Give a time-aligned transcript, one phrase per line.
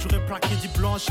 [0.00, 1.06] j'aurais plaqué dit blanche.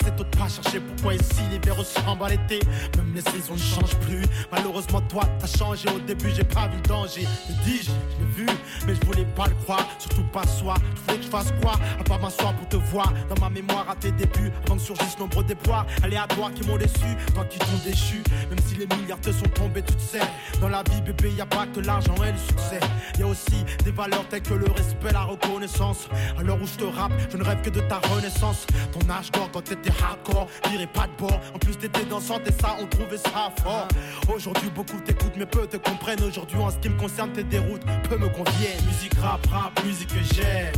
[0.00, 2.60] Assez tôt de pas chercher pourquoi ici verres se à l'été.
[2.96, 4.24] Même les saisons ne changent plus.
[4.50, 5.88] Malheureusement, toi, t'as changé.
[5.88, 7.26] Au début, j'ai pas vu le danger.
[7.48, 8.46] Me dis-je, je l'ai vu,
[8.86, 9.86] mais je voulais pas le croire.
[9.98, 10.74] Surtout pas soi.
[10.94, 11.74] Tu voulais que je fasse quoi?
[11.98, 13.12] À pas m'asseoir pour te voir.
[13.28, 15.86] Dans ma mémoire à tes débuts, avant que surgissent nombreux déboires.
[16.02, 18.22] Allez à toi qui m'ont déçu, toi qui t'ont déchu.
[18.50, 20.20] Même si les milliards te sont tombés, tu sais.
[20.60, 22.80] Dans la vie, bébé, y a pas que l'argent et le succès.
[23.18, 26.08] Y a aussi des valeurs telles que le respect, la reconnaissance.
[26.38, 28.66] Alors où je te rappe, je ne rêve que de ta renaissance.
[28.92, 31.40] Ton âge d'or quand t'étais hardcore, dirais pas de bord.
[31.54, 33.88] En plus, t'étais dansante et ça, on trouvait ça fort.
[34.34, 36.22] Aujourd'hui, beaucoup t'écoutent, mais peu te comprennent.
[36.22, 38.84] Aujourd'hui, en ce qui me concerne, tes déroutes peu me conviennent.
[38.86, 40.72] Musique rap, rap, musique que j'aime.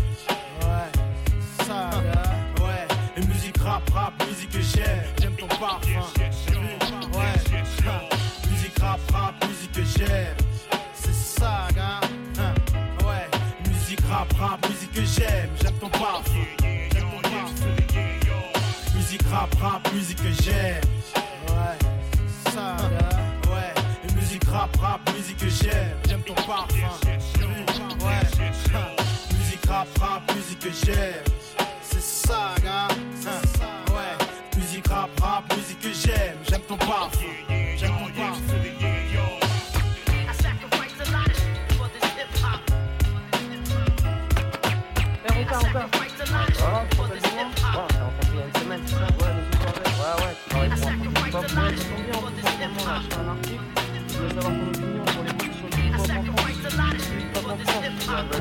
[0.63, 1.91] Ouais, ça,
[2.63, 3.25] ouais.
[3.27, 5.05] Musique rap, rap, musique que j'aime.
[5.21, 5.89] J'aime ton parfum.
[7.13, 7.35] Ouais,
[8.51, 10.37] musique rap, rap, musique que j'aime.
[10.95, 12.01] C'est ça, gars.
[13.05, 13.29] Ouais,
[13.69, 15.51] musique rap, rap, musique que j'aime.
[15.63, 16.60] J'aime ton parfum.
[19.31, 20.81] Rap, rap, musique que j'aime.
[21.49, 22.77] Ouais, ça.
[23.49, 25.97] Ouais, musique rap, rap, musique que j'aime.
[26.09, 26.77] J'aime ton parfum.
[28.01, 28.21] Ouais,
[29.39, 31.25] musique rap, rap, musique que j'aime.
[31.83, 32.89] C'est ça, gars.
[33.95, 36.37] Ouais, musique rap, rap, musique que j'aime.
[36.49, 37.50] J'aime ton parfum.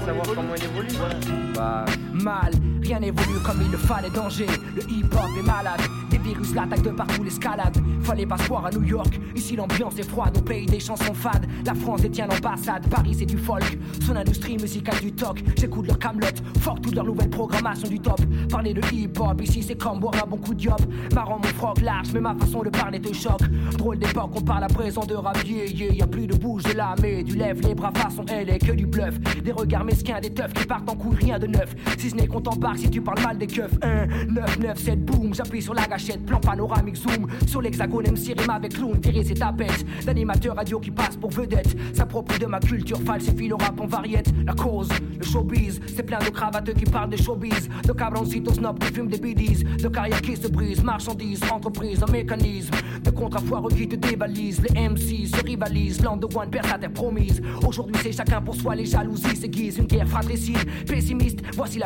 [0.05, 0.89] Savoir comment il évolue.
[0.89, 1.53] Ouais.
[1.55, 1.85] Bah,
[2.23, 4.47] Mal, rien n'évolue comme il le fallait, danger.
[4.75, 7.77] Le hip-hop est malade, des virus l'attaquent de partout, l'escalade.
[8.01, 11.13] Fallait pas se croire à New York, ici l'ambiance est froide, au pays des chansons
[11.13, 11.45] fades.
[11.65, 13.77] La France détient l'ambassade, Paris c'est du folk.
[14.05, 16.27] Son industrie musicale du toc, j'écoute leur camelot,
[16.59, 18.19] fuck toute leur nouvelle programmation du top.
[18.49, 20.69] Parler de hip-hop, ici c'est comme boire un bon coup de.
[21.15, 23.43] Marrant mon froc large, mais ma façon de parler te choque.
[23.77, 25.93] Drôle d'époque, on parle à présent de rap, yeah.
[25.93, 28.73] Y a plus de bouge de mais du lève, les bras façon elle est que
[28.73, 29.19] du bluff.
[29.43, 31.75] Des regards mesquins, des teufs qui partent en couille, rien de neuf.
[32.09, 33.77] Ce n'est qu'on t'embarque si tu parles mal des keufs.
[33.81, 37.27] 1, 9, 9, 7, boum, j'appuie sur la gâchette, plan panoramique, zoom.
[37.45, 39.85] Sur l'hexagone, MC rime avec clown, virer ses tapettes.
[40.05, 41.75] D'animateur radio qui passe pour vedette.
[41.93, 44.31] S'approprie de ma culture, falsifie le rap en variette.
[44.45, 47.69] La cause, le showbiz, c'est plein de cravateux qui parlent de showbiz.
[47.85, 49.63] De cabroncitos snob qui fument des bidis.
[49.63, 52.73] De carrière qui se brise, marchandises, entreprise, un mécanisme.
[53.03, 54.61] De contrafoireux qui te dévalisent.
[54.61, 57.41] Les MC se rivalisent, land de one perd sa terre promise.
[57.65, 59.77] Aujourd'hui, c'est chacun pour soi, les jalousies s'aiguisent.
[59.77, 61.79] Une guerre fratricide, pessimiste, voici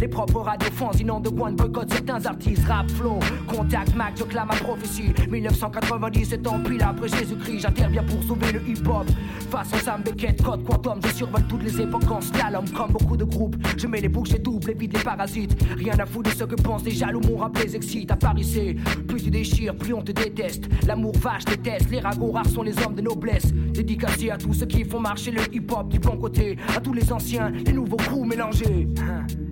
[0.00, 2.64] Les propres radios fanzinants de one boycott certains artistes.
[2.66, 5.12] Rap, flow, contact, Mac, je clame ma prophétie.
[5.30, 9.06] 1997 ans, puis après Jésus-Christ, j'interviens pour sauver le hip-hop.
[9.50, 12.64] Façon Sam Beckett, code quantum, je survole toutes les époques en slalom.
[12.70, 15.54] Comme beaucoup de groupes, je mets les bouches et double, évite les parasites.
[15.76, 18.10] Rien à foutre de ce que pensent les jaloux, mon rap les excite.
[18.10, 18.74] À Paris, c'est
[19.06, 20.64] plus tu déchires, plus on te déteste.
[20.86, 23.52] L'amour vache déteste, les ragots rares sont les hommes de noblesse.
[23.52, 26.56] Dédicacé à tous ceux qui font marcher le hip-hop du bon côté.
[26.74, 28.88] À tous les anciens, les nouveaux crews mélangés.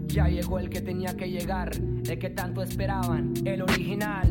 [0.07, 4.31] Ya llegó el que tenía que llegar, el que tanto esperaban, el original.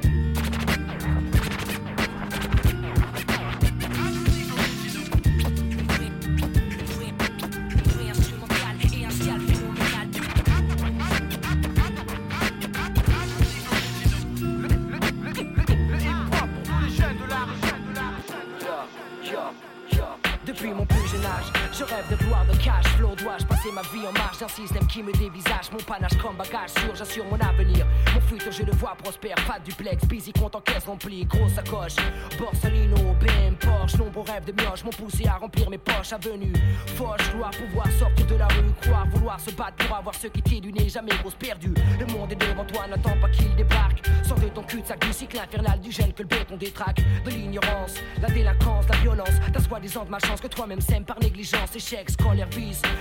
[21.81, 23.15] Je rêve de gloire, de cash flow.
[23.15, 25.71] Dois-je passer ma vie en marche d'un système qui me dévisage?
[25.71, 27.85] Mon panache comme bagage sûr, j'assure mon avenir.
[28.13, 29.35] Mon futur, je le vois prospère.
[29.47, 31.25] Pas duplex, busy, compte en caisse remplie.
[31.25, 31.95] Grosse sacoche,
[32.37, 33.97] Borsalino, BM, Porsche.
[33.97, 36.13] Nombreux rêves de mioche m'ont poussé à remplir mes poches.
[36.13, 36.53] Avenue,
[36.97, 38.71] Foch, gloire, pouvoir sortir de la rue.
[38.81, 40.89] Croire, vouloir se battre pour avoir ce qui t'est du nez.
[40.89, 41.73] Jamais grosse perdue.
[41.99, 44.05] Le monde est devant toi, n'attends pas qu'il débarque.
[44.27, 47.01] Sors ton cul de sac du cycle infernal du gène que le béton détraque.
[47.25, 49.39] De l'ignorance, la délinquance, la violence.
[49.51, 51.70] Ta soi-disant de malchance que toi-même sème par négligence.
[51.73, 52.47] Échec, scolaire.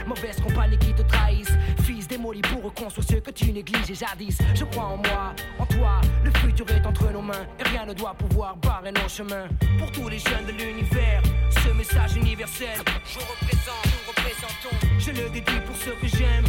[0.06, 1.56] Mauvaise compagnie qui te trahissent.
[1.82, 4.38] Fils démoli pour reconstruire ce que tu négliges et jadis.
[4.55, 6.00] Je crois en moi, en toi.
[6.25, 7.46] Le futur est entre nos mains.
[7.58, 9.49] Et rien ne doit pouvoir barrer nos chemins.
[9.78, 12.78] Pour tous les jeunes de l'univers, ce message universel.
[13.05, 14.87] Je représente, nous représentons.
[14.99, 16.44] Je le dédie pour ceux que j'aime.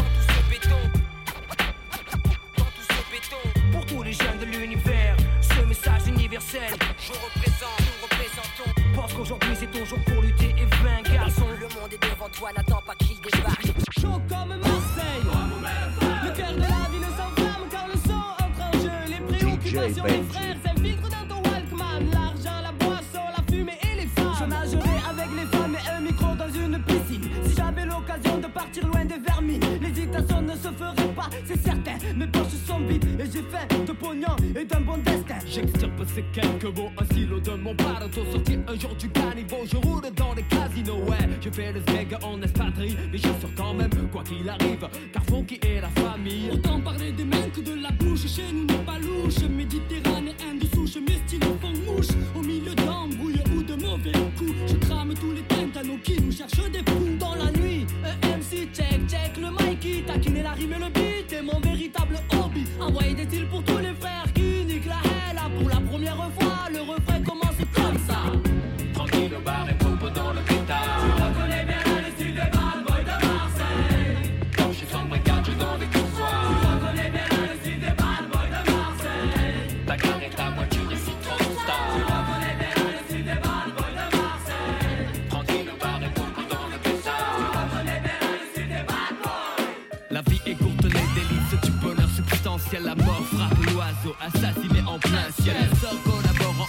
[20.09, 22.09] sur frères, c'est dans ton Walkman.
[22.12, 24.33] L'argent, la boisson, la fumée et les femmes.
[24.39, 27.30] Je nagerai avec les femmes et un micro dans une piscine.
[27.45, 31.98] Si j'avais l'occasion de partir loin des vermines, l'hésitation ne se ferait pas, c'est certain.
[32.15, 35.39] Mes poches sont vides et j'ai faim de pognon et d'un bon destin.
[35.45, 38.21] J'extirpe ces quelques mots, un silo de mon barato.
[38.31, 41.30] Sorti un jour du caniveau, je roule dans les casinos, ouais.
[41.42, 41.90] Je fais les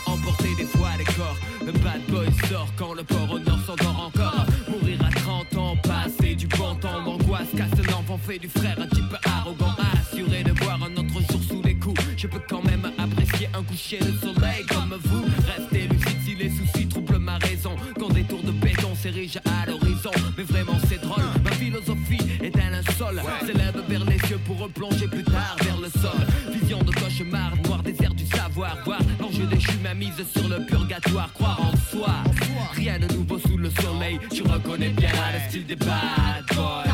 [0.06, 1.36] emporter des fois les corps.
[1.64, 4.46] Le bad boy sort quand le port au nord s'endort encore.
[4.68, 7.00] Mourir à 30 ans, passer du bon temps.
[7.04, 9.74] L'angoisse casse un enfant, fait du frère un type arrogant.
[10.00, 12.00] Assuré de voir un autre jour sous les coups.
[12.16, 15.24] Je peux quand même apprécier un coucher de soleil comme vous.
[30.24, 31.32] Sur le purgatoire.
[31.32, 32.14] Croire en soi.
[32.72, 34.18] Rien de nouveau sous le soleil.
[34.30, 36.91] Tu reconnais bien le style des bad boys.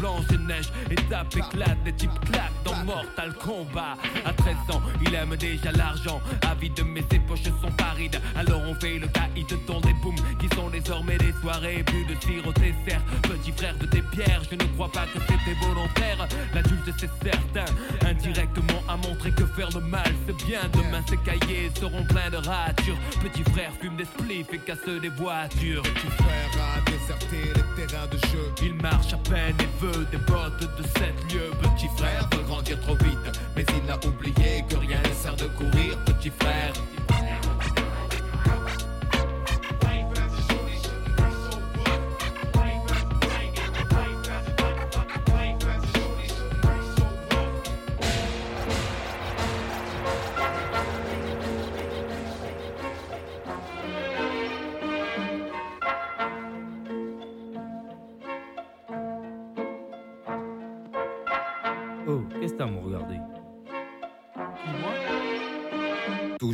[0.00, 0.68] Les Blanche-Neige.
[0.90, 3.96] Étape éclate, les types claquent dans Mortal Kombat.
[4.24, 6.20] À 13 ans, il aime déjà l'argent.
[6.50, 8.20] Avide, mais ses poches sont parides.
[8.36, 10.39] Alors on fait le caïd dans des sont
[10.80, 11.82] désormais des soirées.
[11.84, 13.02] Plus de tir au dessert.
[13.22, 16.28] Petit frère de tes pierres, je ne crois pas que c'était volontaire.
[16.54, 17.72] L'adulte, c'est certain.
[18.06, 20.60] Indirectement a montré que faire le mal, c'est bien.
[20.72, 22.98] Demain, ces cahiers seront pleins de ratures.
[23.22, 25.82] Petit frère fume des spliffs et casse des voitures.
[25.82, 28.52] Petit frère a déserté les terrains de jeu.
[28.62, 31.50] Il marche à peine et veut des bottes de 7 lieux.
[31.62, 35.46] Petit frère veut grandir trop vite, mais il n'a oublié que rien ne sert de
[35.46, 35.98] courir.
[36.04, 36.72] Petit frère.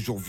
[0.07, 0.21] Toujours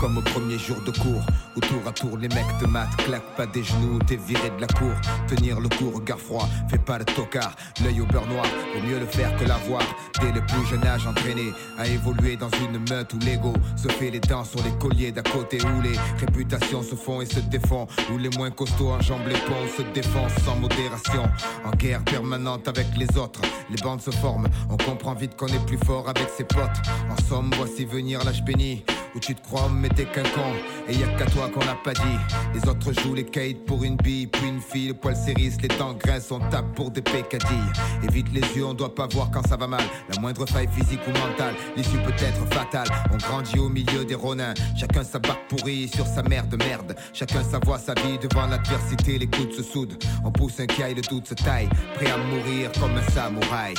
[0.00, 1.22] comme au premier jour de cours
[1.54, 4.60] Où tour à tour les mecs te matent Claque pas des genoux, t'es viré de
[4.60, 4.94] la cour.
[5.28, 7.54] Tenir le coup, regard froid, fais pas le tocard.
[7.84, 9.82] L'œil au beurre noir, vaut mieux le faire que l'avoir.
[10.22, 14.10] Dès le plus jeune âge entraîné À évoluer dans une meute où l'ego Se fait
[14.10, 17.86] les dents sur les colliers d'à côté Où les réputations se font et se défont
[18.12, 21.24] Où les moins costauds enjambent les ponts Se défoncent sans modération.
[21.64, 25.66] En guerre permanente avec les autres Les bandes se forment, on comprend vite qu'on est
[25.66, 26.80] plus fort avec ses potes.
[27.10, 30.52] En somme, voici venir l'âge béni où tu te crois mais t'es qu'un con.
[30.88, 32.18] Et y a qu'à toi qu'on l'a pas dit.
[32.54, 35.68] Les autres jouent les kites pour une bille Puis une fille, le poil s'érisse, les
[35.68, 37.72] dents grincent On tape pour des pécadilles.
[38.02, 39.84] Évite les yeux, on doit pas voir quand ça va mal.
[40.12, 42.88] La moindre faille physique ou mentale L'issue peut être fatale.
[43.12, 44.54] On grandit au milieu des ronins.
[44.76, 46.94] Chacun sa barque pourrie sur sa mère de merde.
[47.12, 49.18] Chacun sa voix, sa vie devant l'adversité.
[49.18, 49.96] Les coudes se soudent.
[50.24, 51.68] On pousse un caille, le doute se taille.
[51.94, 53.74] Prêt à mourir comme un samouraï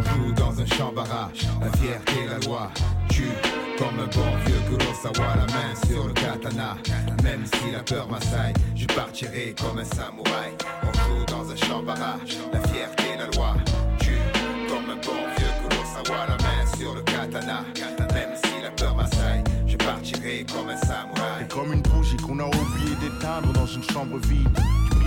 [0.00, 2.70] On joue dans un champ barrage, la fierté, la loi.
[3.10, 3.24] Tu
[3.76, 6.76] Comme un bon vieux Kurosawa, la main sur le katana.
[7.22, 10.52] Même si la peur m'assaille, je partirai comme un samouraï.
[10.82, 13.56] On joue dans un champ barrage, la fierté, la loi.
[13.98, 14.16] Tu,
[14.68, 17.64] comme un bon vieux Kurosawa, la main sur le katana.
[18.14, 21.40] Même si la peur m'assaille, je partirai comme un samouraï.
[21.40, 24.58] T'es comme une bougie qu'on a oublié d'éteindre dans une chambre vide.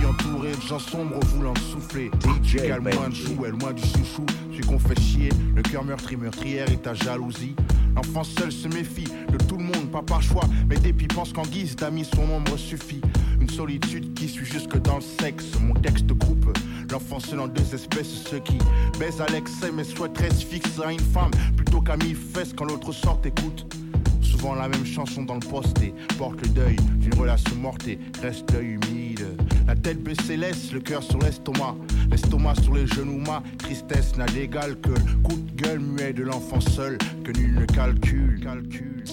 [0.04, 2.10] Tu brilles entouré de gens sombres voulant souffler.
[2.42, 4.26] Tu cales loin de jouet, loin du chouchou.
[4.50, 7.54] Celui qu'on fait chier, le cœur meurtri, meurtrière et ta jalousie.
[7.96, 11.44] L'enfant seul se méfie de tout le monde, pas par choix, mais depuis pense qu'en
[11.44, 13.00] guise d'amis son ombre suffit.
[13.40, 15.46] Une solitude qui suit jusque dans le sexe.
[15.60, 16.52] Mon texte coupe
[16.90, 18.58] l'enfant seul en deux espèces, ceux qui
[18.98, 22.66] baisent à l'excès mais souhaiteraient se fixer à une femme plutôt qu'à mille fesses quand
[22.66, 23.66] l'autre sort écoute.
[24.20, 27.98] Souvent la même chanson dans le poste et porte le deuil d'une relation morte et
[28.20, 29.26] reste l'œil humide.
[29.66, 31.74] La tête baissée laisse le cœur sur l'estomac,
[32.10, 36.22] l'estomac sur les genoux, ma tristesse n'a d'égal que le coup de gueule muet de
[36.22, 38.40] l'enfant seul que nul ne calcule.
[38.40, 39.04] calcule.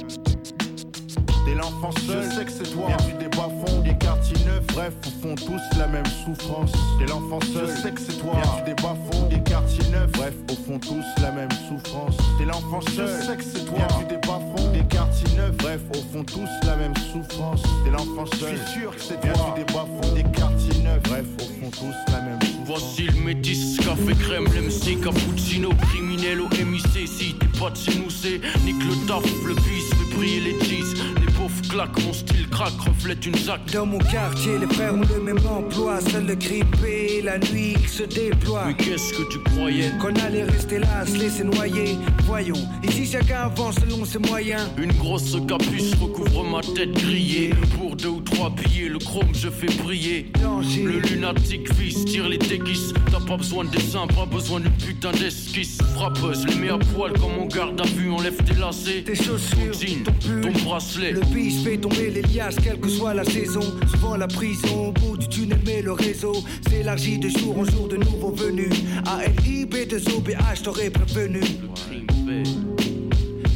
[1.51, 2.87] T'es l'enfant seul, je sais que c'est toi.
[2.87, 4.65] Viens du débat fond, des quartiers neufs.
[4.67, 6.71] Bref, au fond, tous la même souffrance.
[6.97, 8.31] T'es l'enfant seul, je sais que c'est toi.
[8.41, 10.11] Viens du débat fond, des quartiers neufs.
[10.13, 12.15] Bref, au fond, tous la même souffrance.
[12.37, 13.79] T'es l'enfant seul, je sais que c'est toi.
[13.79, 15.57] Viens du débat fond, des quartiers neufs.
[15.57, 17.63] Bref, au fond, tous la même souffrance.
[17.83, 19.31] T'es l'enfant seul, je suis sûr que c'est toi.
[19.33, 21.03] Viens du débat fond, des quartiers neufs.
[21.03, 22.65] Bref, au fond, tous la même souffrance.
[22.65, 27.05] Voici le métis, café crème, l'MC, cappuccino, criminel au MIC.
[27.05, 30.65] Si t'es pas de chez nous, c'est nique le taf, le bis, fait briller les
[30.65, 30.93] cheese.
[31.19, 33.61] Les pauvres claquent, mon style craque, reflète une zac.
[33.73, 35.99] Dans mon quartier, les frères ont le même emploi.
[36.01, 38.65] Seul le grippé, la nuit qui se déploie.
[38.67, 39.91] Mais qu'est-ce que tu croyais?
[39.99, 41.97] Qu'on allait rester là, se laisser noyer.
[42.25, 44.63] Voyons, ici chacun avance selon ses moyens.
[44.77, 47.51] Une grosse capuce recouvre ma tête grillée.
[47.77, 50.31] Pour deux ou trois billets, le chrome je fais briller.
[50.41, 50.83] Danger.
[50.83, 52.93] Le lunatique fils tire les déguises.
[53.11, 55.77] T'as pas besoin de dessin, pas besoin de putain d'esquisse.
[55.95, 59.03] Frappeuse, les mets à poil comme on garde à vue, enlève tes lacets.
[59.03, 60.41] Tes chaussures, ton jean, ton pull.
[60.41, 61.11] ton bracelet.
[61.11, 63.61] Le bis fait tomber les liasses, quelle que soit la saison.
[63.91, 66.35] Souvent la prison, au bout du tunnel, mais le réseau
[66.69, 68.73] s'élargit de jour en jour de nouveaux venus.
[69.05, 71.41] ALIB, 2 OBH, t'aurais prévenu.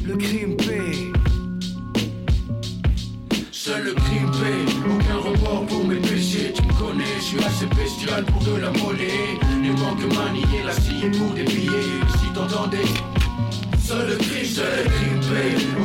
[0.06, 1.12] Le crime paie.
[3.52, 6.54] Seul le crime paie, aucun remords pour mes péchés.
[6.56, 9.38] Tu me connais, je suis assez bestial pour de la monnaie.
[9.62, 12.02] Les manques manier la scie pour des billets.
[12.20, 12.90] Si t'entendais,
[13.80, 15.85] seul le crime, seul le crime paie,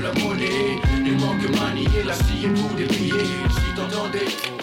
[0.00, 0.78] la monnaie.
[1.04, 3.24] Les manques manier la scie pour des billets.
[3.50, 4.55] Si t'entendais.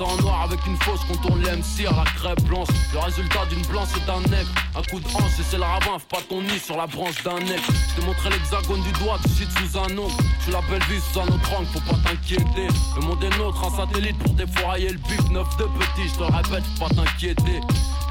[0.00, 2.66] En noir avec une fausse contourne l'MC à la crêpe blanche.
[2.92, 4.50] Le résultat d'une blanche et d'un nègre.
[4.74, 7.38] Un coup de hanche et c'est le ravin, pas ton nid sur la branche d'un
[7.38, 7.62] nègre.
[7.90, 10.12] Je t'ai montré l'hexagone du doigt, tu shit sous un ongle.
[10.40, 12.68] Suis la belle vie sous un autre angle, faut pas t'inquiéter.
[12.96, 15.30] Le monde est nôtre, un satellite pour défourailler le bif.
[15.30, 17.60] Neuf de petit, je te répète, faut pas t'inquiéter.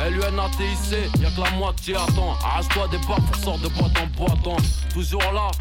[0.09, 2.35] LUNATIC, y'a que la moitié attends.
[2.43, 4.47] Arrache-toi des barres pour sortir de boîte en boîte.
[4.47, 4.63] hein.
[4.93, 5.51] Toujours là,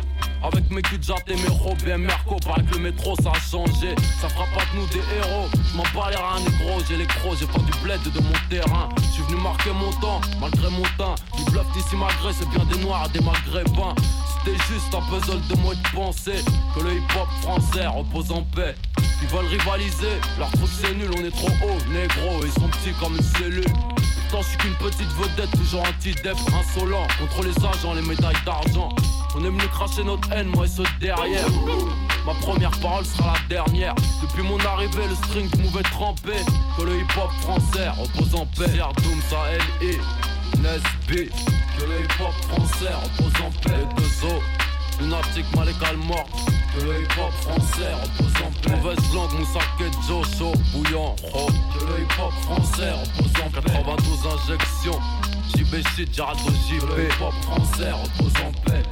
[0.42, 3.94] avec mes jatte et mes robes bien Merco, paraît que le métro ça a changé.
[4.20, 5.48] Ça fera pas de nous des héros.
[5.52, 8.32] Je m'en bats les reins négro, j'ai les crocs, j'ai pas du bled de mon
[8.50, 8.88] terrain.
[8.96, 11.14] Je suis venu marquer mon temps, malgré mon teint.
[11.36, 13.94] Du bluff d'ici malgré, c'est bien des noirs et des maghrébins.
[14.44, 16.44] C'était juste un puzzle de moi de penser
[16.74, 18.74] que le hip hop français repose en paix.
[19.22, 22.92] Ils veulent rivaliser, leur truc c'est nul, on est trop haut, négro, ils sont petits
[22.98, 23.64] comme une cellule.
[24.32, 27.06] Pourtant, je suis qu'une petite vedette, toujours anti-dep, insolent.
[27.20, 28.88] Contre les agents, les médailles d'argent.
[29.34, 31.46] On aime nous cracher notre haine, moi et ceux derrière.
[32.26, 33.94] Ma première parole sera la dernière.
[34.20, 36.32] Depuis mon arrivée, le string m'ouvait trempé.
[36.76, 38.70] Que le hip-hop français repose en paix.
[39.02, 39.96] Doom, ça L.I.
[40.58, 41.30] Nesby.
[41.78, 43.78] Que le hip-hop français repose en paix.
[43.78, 44.42] Les deux os.
[45.00, 46.28] Lunatique, malégal mort.
[46.76, 48.76] Que le hip-hop français repose en paix.
[48.76, 51.46] Mauvaise langue, Moussake, Joe, bouillant, oh.
[51.78, 53.72] Que le hip-hop français repose en paix.
[53.72, 55.00] 92 injections.
[55.48, 56.80] JB shit, JP.
[56.80, 58.82] Que le hip-hop français repose en paix.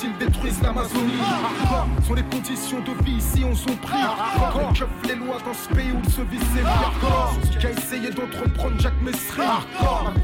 [0.00, 1.12] Façon dont ils détruisent l'Amazonie.
[1.20, 3.98] Hardcore, sont les conditions de vie ici on s'en prie.
[3.98, 6.66] Hardcore, les keufs, les lois dans ce pays où il se vit ses vies.
[6.66, 9.42] Hardcore, qui a essayé d'entreprendre Jacques Messry.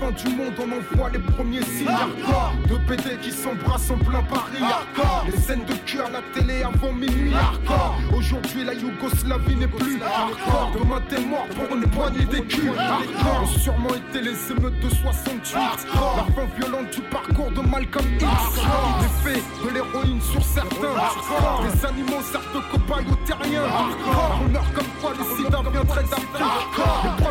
[0.07, 1.89] Hardcore, du monde on envoie les premiers signes.
[1.89, 4.63] Hardcore, deux PD qui s'embrassent en plein Paris.
[4.63, 7.33] Hardcore, les scènes de cul à la télé avant minuit.
[7.35, 10.01] Hardcore, aujourd'hui la Yougoslavie n'est plus.
[10.03, 12.71] Hardcore, demain t'es mort pour une poignée d'écus.
[12.79, 15.57] Hardcore, ont sûrement été les émeutes de 68.
[15.57, 18.27] Hardcore, la fin violente du parcours de Malcolm X.
[19.03, 20.97] L'effet de l'héroïne sur certains.
[20.97, 23.65] Hardcore, les animaux servent de cobayes aux terriens.
[23.65, 27.26] Hardcore, on meurt comme quoi le sida viendrait d'Afrique.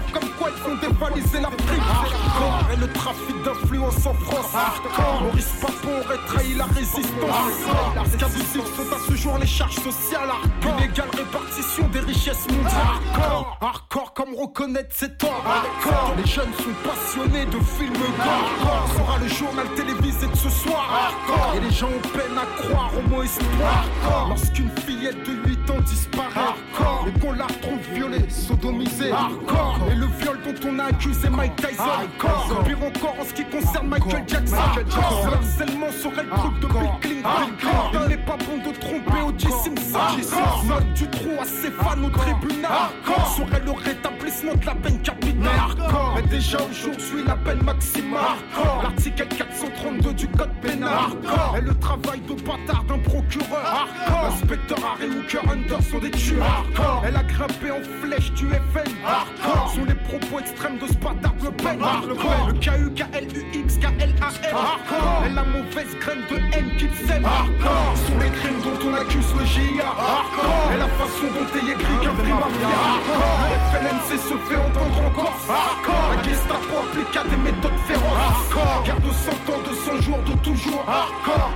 [0.81, 1.81] Les font dévaliser l'Afrique.
[1.81, 4.53] Hardcore, et le trafic d'influence en France.
[4.53, 7.29] Hardcore, Maurice Papon aurait trahi la résistance.
[7.29, 10.29] Hardcore, qu'abusifs sont à ce jour les charges sociales.
[10.29, 12.71] Hardcore, inégale répartition des richesses mondiales.
[13.13, 15.43] Hardcore, hardcore comme reconnaître ses torts.
[15.45, 17.93] Hardcore, les jeunes sont passionnés de films.
[18.19, 20.89] Hardcore, sera le journal télévisé de ce soir.
[20.91, 23.85] Hardcore, et les gens ont peine à croire au mot espoir.
[24.29, 25.54] Lorsqu'une fillette de 8 ans
[25.85, 26.25] disparaît.
[26.35, 29.11] Hardcore, et qu'on la retrouve violée, sodomisée.
[29.11, 31.83] Hardcore, et le viol dont on a accusé Mike Tyson.
[31.83, 34.55] Hardcore, pire encore en ce qui concerne Michael Jackson.
[34.55, 37.99] Hardcore, le harcèlement serait le truc de Bill Clinton.
[38.03, 39.47] Il n'est pas bon de tromper O.J.
[39.49, 40.67] Simpson.
[40.67, 42.71] Note du trou à ses fans au tribunal.
[43.35, 45.33] Serait le rétablissement de la peine capitale.
[46.15, 48.37] Mais déjà aujourd'hui la peine maximale.
[48.83, 50.91] L'article 432 du code pénal.
[51.57, 53.87] Et le travail de bâtard d'un procureur.
[54.23, 56.65] L'inspecteur Harry Hooker Hunter sont des tueurs.
[57.05, 58.89] Elle a grimpé en flèche du FN.
[59.73, 61.79] Sont les propos extrêmes de bâtard Le Pen.
[62.07, 64.55] Le K-U-K-L-U-X K-L-A-M.
[65.25, 67.23] Et la mauvaise graine de haine qu'il sème.
[67.23, 69.89] Sont les crimes dont on accuse le GIA.
[70.73, 72.69] Et la façon dont est écrit qu'un vrai mafia.
[73.49, 75.37] Le FLNC se fait entendre encore.
[75.87, 78.85] La Gestapo applique à des méthodes féroces.
[78.85, 80.85] Guerre de 100 ans, de 100 jours, de toujours.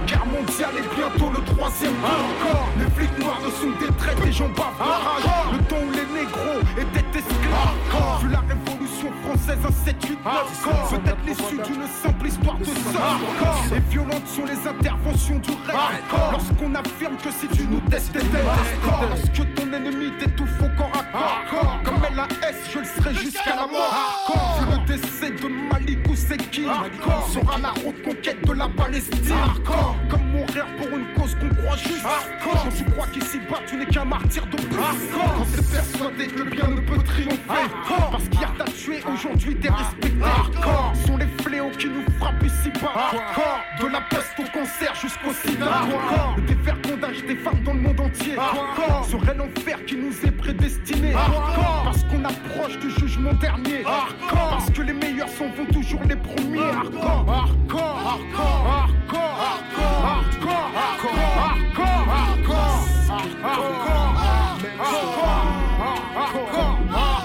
[0.05, 2.69] Guerre mondiale et bientôt le troisième tour.
[2.77, 5.53] Les flics noirs ne sont des traits, des gens bavent.
[5.53, 8.21] Le temps où les négros étaient esclaves.
[8.21, 8.41] Vu la
[9.23, 13.75] française, un 7 8 9 Peut-être l'issue d'une simple histoire de sang.
[13.75, 15.77] Et violentes sont les interventions du rêve.
[16.31, 21.49] Lorsqu'on affirme que si tu nous testes, t'es Lorsque ton ennemi t'étouffe au corps à
[21.49, 21.79] corps.
[21.83, 22.27] Comme LAS,
[22.71, 24.25] je le serai jusqu'à la mort.
[24.59, 26.65] Vu le décès de Malik Ousseki,
[27.33, 29.35] sera la reconquête de la Palestine.
[30.09, 32.05] Comme mourir pour une cause qu'on croit juste.
[32.43, 34.77] Quand tu crois qu'ici-bas tu n'es qu'un martyr de plus.
[34.77, 37.69] Quand t'es persuadé que le bien ne peut triompher.
[38.11, 40.19] Parce qu'hier t'as tué, aujourd'hui t'es respecté.
[41.05, 43.11] Sont les fléaux qui nous frappent ici-bas.
[43.79, 45.81] De la peste au cancer jusqu'au sida.
[46.35, 48.35] Le dévergondage des femmes dans le monde entier.
[49.09, 51.13] Serait l'enfer qui nous est prédestiné.
[51.83, 53.83] Parce qu'on approche du jugement dernier.
[53.83, 56.59] Parce que les meilleurs s'en vont toujours les premiers.
[56.59, 62.49] Hardcore, hardcore, hardcore, hardcore, hardcore, hardcore, hardcore, hardcore,
[66.89, 67.18] ma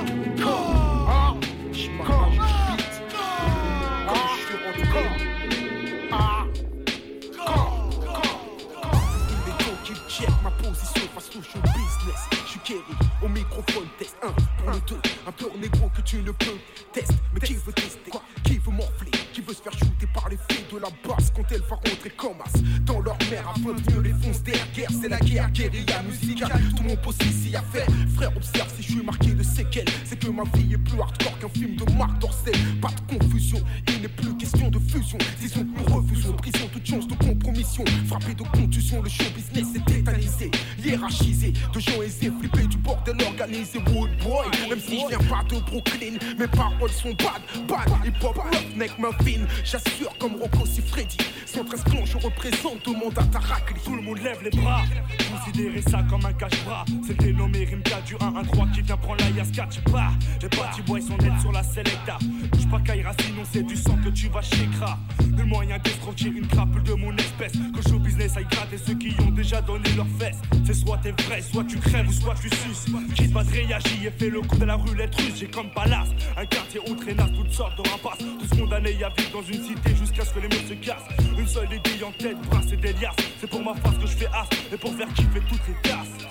[13.34, 14.96] microphone, test 1 pour le 2.
[15.26, 16.56] Un pur négro que tu ne peux
[16.92, 17.12] test.
[17.32, 18.10] Mais qui veut tester?
[18.10, 18.22] Quoi?
[18.44, 19.10] Qui veut morfler?
[19.54, 22.82] Se faire shooter par les filles de la basse quand elle va rentrer comme as
[22.84, 26.60] dans leur mère afin de mieux les foncer guerre C'est la guerre, guérilla musicale.
[26.76, 27.86] Tout mon poste ici à faire.
[28.16, 29.88] Frère, observe si je suis marqué de séquelles.
[30.04, 32.54] C'est que ma vie est plus hardcore qu'un film de Marc Dorcel.
[32.80, 35.18] Pas de confusion, il n'est plus question de fusion.
[35.40, 37.84] Disons nous refusons prison, toute chance de compromission.
[38.08, 40.50] Frappé de contusion, le show business est tétanisé,
[40.84, 41.52] hiérarchisé.
[41.72, 43.78] De gens aisés, flippés du bordel organisé.
[43.78, 47.88] Wood boy, même si je viens pas de Brooklyn, mes paroles sont bad, bad.
[48.04, 48.38] Hip hop,
[48.76, 49.43] neck, muffin.
[49.64, 51.16] J'assure comme Rocco si Freddy.
[51.46, 53.80] 113 plans, je représente, demande à ta raclée.
[53.85, 54.83] Tout le monde lève les bras.
[55.33, 56.85] Considérez ça comme un cache-bras.
[57.07, 60.12] C'est dénommé Rimka du 1-1-3 qui vient prendre la alias catch pas.
[60.42, 62.18] Les party boys sont nets sur la selecta.
[62.52, 64.98] Bouge pas Kaira, sinon c'est du sang que tu vas chez Kra.
[65.37, 67.52] Le moyen d'escroquer une crapule de mon espèce.
[67.52, 70.40] Que show business aille gratter ceux qui ont déjà donné leurs fesses.
[70.66, 72.87] C'est soit t'es vrai, soit tu crèves ou soit tu suces.
[73.14, 75.35] Quitte pas de réagir et fais le coup de la roulette russe.
[75.37, 78.24] J'ai comme palace un quartier où traînasse toutes sortes de rapaces.
[78.40, 81.08] Tous condamnés à vivre dans une cité jusqu'à ce que les murs se cassent.
[81.36, 83.16] Une seule idée en tête, brasser des liasses.
[83.40, 86.24] C'est pour ma face que je fais as et pour faire kiffer toutes les tasses.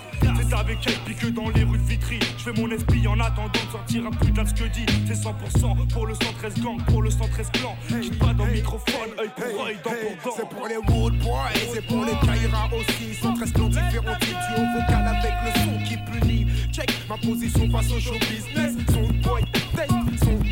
[0.48, 2.18] C'est avec elle pique dans les rues de Vitry.
[2.38, 4.86] Je fais mon esprit en attendant de sortir un putain de ce que dit.
[5.06, 7.76] C'est 100% pour le 113 gang, pour le 113 clan.
[8.00, 10.36] Quitte pas dans le microphone, œil pour œil, dent pour dent.
[10.38, 13.14] C'est pour les Wood Boys, c'est pour les Kaira aussi.
[13.20, 16.46] Sont très clans différents types haut vocal avec le son qui punit.
[16.72, 18.72] Check ma position face au show business.
[18.88, 19.42] Son boy,
[20.18, 20.43] son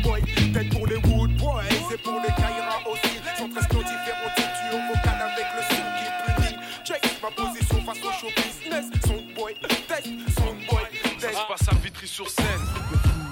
[1.93, 3.19] c'est pour les Kaira aussi.
[3.37, 6.57] Sont très clans différents types du haut vocal avec le son qui punit.
[6.83, 8.85] Check ma position face au show business.
[9.05, 9.53] Son boy,
[9.87, 10.05] tête,
[10.37, 10.83] son boy,
[11.19, 11.35] tête.
[11.37, 12.45] Je passe à Vitry sur scène.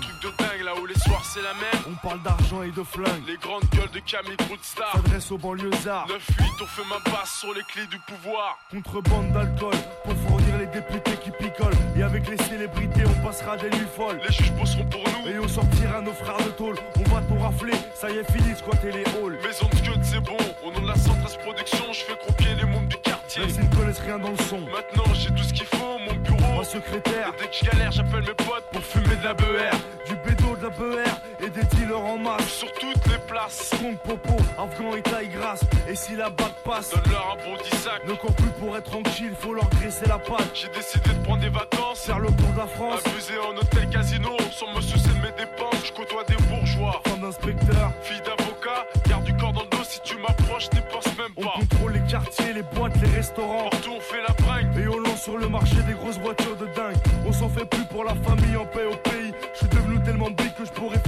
[0.01, 1.87] Truc de dingue là où les soirs c'est la mer.
[1.89, 3.27] On parle d'argent et de flingue.
[3.27, 4.91] Les grandes gueules de Camille Broodstar.
[4.93, 6.07] S'adresse aux banlieusards.
[6.07, 8.59] 9-8, on fait ma basse sur les clés du pouvoir.
[8.69, 11.80] Contrebande d'alcool pour fournir les députés qui picolent.
[12.01, 14.19] Et avec les célébrités, on passera des nuits folles.
[14.27, 15.29] Les juges bosseront pour nous.
[15.29, 16.75] Et on sortira nos frères de tôle.
[16.97, 19.37] On va tout rafler, ça y est fini de squatter les halls.
[19.43, 20.37] Maison de Scud, c'est bon.
[20.65, 23.43] Au nom de la 113 Production, je fais croquer les mômes du quartier.
[23.43, 24.61] Même s'ils ne connaissent rien dans le son.
[24.61, 25.99] Maintenant, j'ai tout ce qu'il faut.
[26.07, 27.33] Mon bureau, Ma secrétaire.
[27.37, 29.77] Et dès que je galère, j'appelle mes potes pour fumer de la BR.
[30.07, 32.47] Du bédo, de la BR des dealers en masse.
[32.47, 33.71] Sur toutes les places.
[33.81, 35.61] Compte popo, afghan et taille grasse.
[35.89, 38.07] Et si la bague passe, Donne-leur un bon 10 sac.
[38.07, 40.49] ne cours plus pour être tranquille, faut leur graisser la patte.
[40.53, 42.01] J'ai décidé de prendre des vacances.
[42.05, 43.01] Faire le tour de la France.
[43.05, 44.29] Abuser en hôtel casino.
[44.51, 47.01] Sans me soucier de mes dépenses, je côtoie des bourgeois.
[47.07, 49.83] Femme d'inspecteur, Fille d'avocat, garde du corps dans le dos.
[49.83, 51.53] Si tu m'approches, n'y pense même on pas.
[51.59, 53.69] contrôle les quartiers, les boîtes, les restaurants.
[53.69, 54.77] Partout, on fait la bringue.
[54.77, 56.95] Et on lance sur le marché des grosses voitures de dingue.
[57.25, 59.31] On s'en fait plus pour la famille en paix au pays.
[59.53, 60.99] Je suis devenu tellement big que je pourrais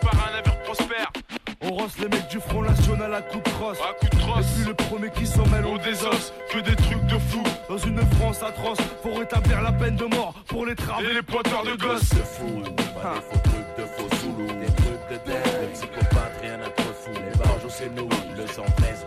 [0.00, 1.12] à un navire prospère.
[1.60, 3.78] On rosse les mecs du Front National à coups de crosse.
[3.80, 6.74] À de Et puis le premier qui s'en mêle, au on des os, que des
[6.76, 7.42] trucs de fou.
[7.68, 11.02] Dans une France atroce, faut rétablir la peine de mort pour les travaux.
[11.02, 12.10] Et les pointeurs de gosses.
[12.10, 12.62] de fou,
[13.02, 16.70] pas des faux trucs de faux zoulous, des trucs de dingue, des psychopathes, rien à
[16.70, 17.10] trop fou.
[17.12, 19.06] Les barges, c'est nous, le 113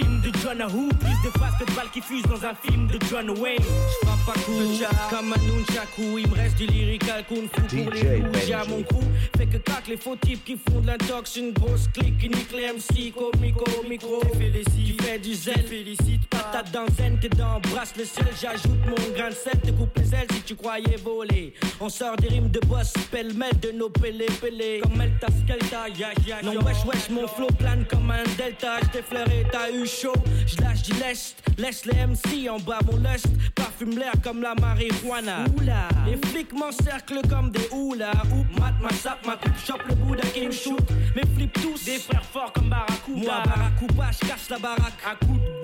[0.00, 0.88] film de John Who.
[0.98, 3.62] Plus de phrases que de balles qui fusent dans un film de John Wayne.
[4.02, 4.52] J'frappe pas coup,
[5.10, 6.18] comme un nunchaku.
[6.18, 8.46] Il me reste du lyrical kung fu pour les coups.
[8.46, 9.04] J'ai à mon crew.
[9.36, 11.36] Fait que cac les faux types qui font de l'intox.
[11.36, 13.12] Une grosse clique qui nique les MC.
[13.12, 14.20] Comico, micro.
[14.32, 15.64] Tu fais du zèle.
[15.66, 16.19] Félicite.
[16.52, 18.26] Patate dans zen, t'es dans brasse le sel.
[18.40, 19.60] J'ajoute mon grain de sel.
[19.60, 21.54] Te coupe les ailes si tu croyais voler.
[21.80, 22.92] On sort des rimes de boss.
[23.10, 24.80] Pêle-mêle de nos pélés pélés.
[24.82, 25.88] Comme Elta Skelta.
[25.96, 26.42] Ya ya.
[26.42, 28.80] Non, wesh wesh, mon flow plane comme un delta.
[28.82, 30.14] J't'effleuré, t'as eu chaud.
[30.46, 31.36] J'lâche du lest.
[31.56, 33.28] Laisse les MC en bas mon lust.
[33.54, 35.44] Parfume l'air comme la marijuana.
[35.56, 35.88] Oula.
[36.06, 38.10] Les flics m'encerclent comme des houlas.
[38.32, 40.80] Oup, mat, ma sape, ma coupe, chope le bout qui me shoot.
[41.14, 41.84] Mes flips tous.
[41.84, 43.20] Des frères forts comme Barracuda.
[43.20, 44.98] Moi, Barracuda, j'casse la baraque.
[45.06, 45.14] À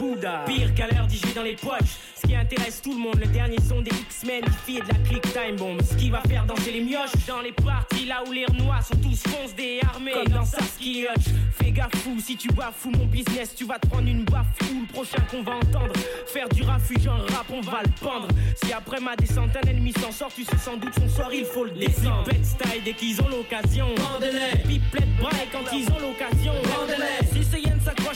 [0.06, 0.44] Bouddha.
[0.46, 1.96] Pire qu'à l'heure d'y dans les poches.
[2.14, 4.94] Ce qui intéresse tout le monde, le dernier son des X-Men, qui et de la
[5.06, 5.78] click time bomb.
[5.82, 8.96] Ce qui va faire danser les mioches dans les parties là où les renois sont
[8.96, 10.12] tous foncés armés.
[10.12, 11.26] Comme dans Saskia Hutch.
[11.58, 14.80] Fais gaffe fou, si tu bafoues mon business, tu vas te prendre une baffe fou.
[14.80, 15.92] Le prochain qu'on va entendre,
[16.26, 18.28] faire du refuge en rap, on va le pendre.
[18.62, 21.44] Si après ma descente un ennemi s'en sort, tu sais sans doute son sort, il
[21.44, 22.24] faut le descendre.
[22.32, 23.88] Les style dès qu'ils ont l'occasion.
[23.96, 24.62] Vendez-les.
[24.62, 26.52] Pipelette braille quand ils ont l'occasion.
[26.62, 27.26] Vendez-les.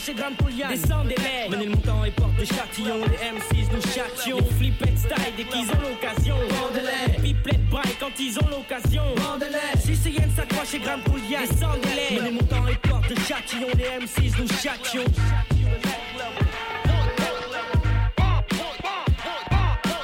[0.07, 0.71] Et Grande Poliane.
[0.71, 1.49] Descendez-les.
[1.49, 2.95] Menez le montant et porte de châtillon.
[3.05, 4.37] Les M6 nous châtions.
[4.37, 6.35] Les flippettes style dès qu'ils ont l'occasion.
[6.49, 7.21] Vendez-les.
[7.21, 9.03] Pipelette braille quand ils ont l'occasion.
[9.17, 9.79] Vendez-les.
[9.79, 11.45] Si c'est Yen s'accroche et Grande Poliane.
[11.47, 12.17] Descendez-les.
[12.17, 13.67] Menez le montant et porte de châtillon.
[13.77, 15.05] Les M6 nous châtions.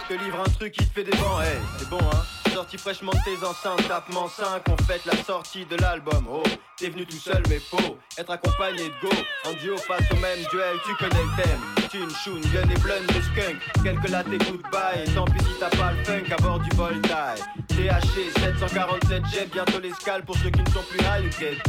[0.08, 2.47] te livre un truc qui te fait des vents, hey, c'est bon hein?
[2.58, 6.26] Sorti fraîchement de tes enceintes, tapement 5, on fête la sortie de l'album.
[6.28, 6.42] Oh,
[6.76, 9.14] t'es venu tout seul mais faux, être accompagné de go,
[9.46, 11.60] en duo face au même duel, tu connais le thème.
[11.92, 15.60] Tune, shoon, gun et blunts de skunk, quelques lattes et goodbye, et tant pis si
[15.60, 17.36] t'as pas le funk à bord du Voltaire.
[17.68, 21.60] THC 747 jet, bientôt l'escale pour ceux qui ne sont plus high ou get.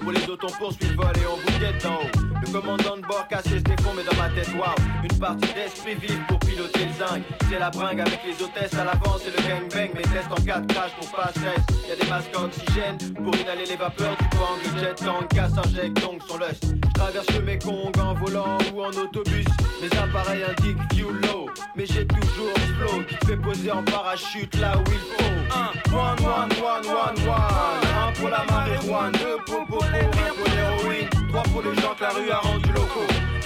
[0.00, 2.32] Pour les autres on poursuit le vol et on bouquette en haut.
[2.44, 4.74] Le commandant de bord casse ses fonds mais dans ma tête wow
[5.04, 8.84] Une partie d'esprit vif pour piloter le zinc C'est la bringue avec les hôtesses à
[8.84, 12.34] l'avance et le gangbang Mes tests en 4 crash pour pas stress Y'a des masques
[12.34, 16.64] à oxygène pour inhaler les vapeurs du Bang, le jet tank, injecte donc son lust.
[16.94, 19.44] Traverse le Mekong en volant ou en autobus.
[19.82, 24.72] Mes appareils indiquent fuel low, mais j'ai toujours flow qui fait poser en parachute là
[24.76, 25.32] où il faut.
[25.54, 27.82] Un, one, one, one, one, one.
[27.98, 32.02] Un pour la marijuana, deux pour popo, un pour l'héroïne, trois pour les gens que
[32.02, 32.51] la rue a.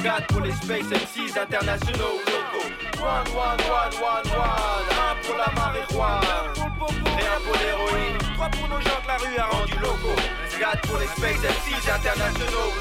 [0.07, 2.71] 4 pour les Space M6 internationaux locaux.
[3.03, 4.87] One, one, one, one, one.
[5.03, 6.39] Un pour la marijuana,
[7.19, 7.27] et
[7.67, 10.21] l'héroïne, trois pour nos gens que la rue a rendu locaux.
[10.59, 12.73] 4 pour les Space M6 internationaux.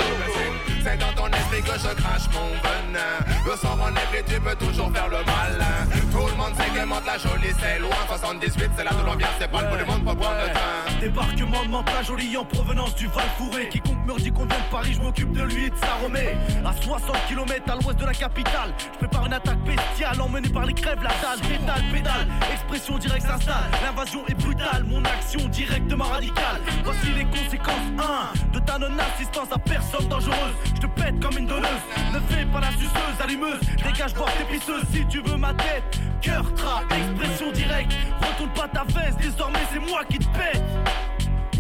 [0.84, 3.20] C'est dans ton esprit que je crache mon venin.
[3.46, 5.86] Le sang en et tu peux toujours faire le malin.
[6.12, 7.96] Tout le monde sait que monte la jolie c'est loin.
[8.08, 10.86] 78 c'est la de l'ambiance c'est pas le bout du monde pour prendre le train.
[11.02, 14.72] Débarquement de Manta Jolie en provenance du Val Fourré Quiconque me dit qu'on vient de
[14.72, 18.06] Paris, je m'occupe de lui et de sa remée À 60 km à l'ouest de
[18.06, 22.28] la capitale Je prépare une attaque bestiale emmenée par les crèves La dalle, pédale, pédale
[22.52, 26.60] Expression directe s'installe L'invasion est brutale Mon action directement radicale.
[26.84, 30.56] Voici les conséquences 1 De ta non-assistance à personne dangereuse.
[30.76, 31.70] Je te pète comme une donneuse.
[32.14, 33.60] Ne fais pas la suceuse, allumeuse.
[33.84, 37.94] Dégage voir tes pisseuses si tu veux ma tête Cœur, tra, expression directe.
[38.22, 40.64] Retourne pas ta veste, désormais c'est moi qui te pète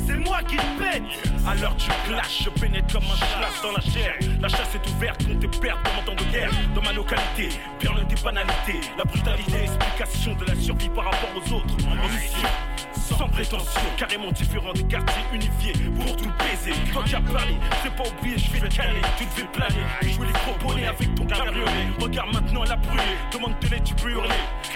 [0.05, 1.03] c'est moi qui te pète.
[1.47, 4.13] À l'heure du clash, je pénètre comme un slash dans la chair.
[4.41, 6.51] La chasse est ouverte, comptez perdre dans mon temps de guerre.
[6.73, 7.49] Dans ma localité,
[7.83, 11.75] loin des banalités La brutalité, explication de la survie par rapport aux autres.
[11.87, 12.49] En mission,
[12.93, 17.95] sans prétention, carrément différent des quartiers unifiés Pour tout baiser, toi qui as parlé, c'est
[17.95, 19.01] pas oublié, je vais te caler.
[19.17, 21.87] Tu te fais planer, jouer les gros bonnets avec ton cabriolet.
[21.99, 24.29] Regarde maintenant la brûlée, demande de lait, tu peux hurler.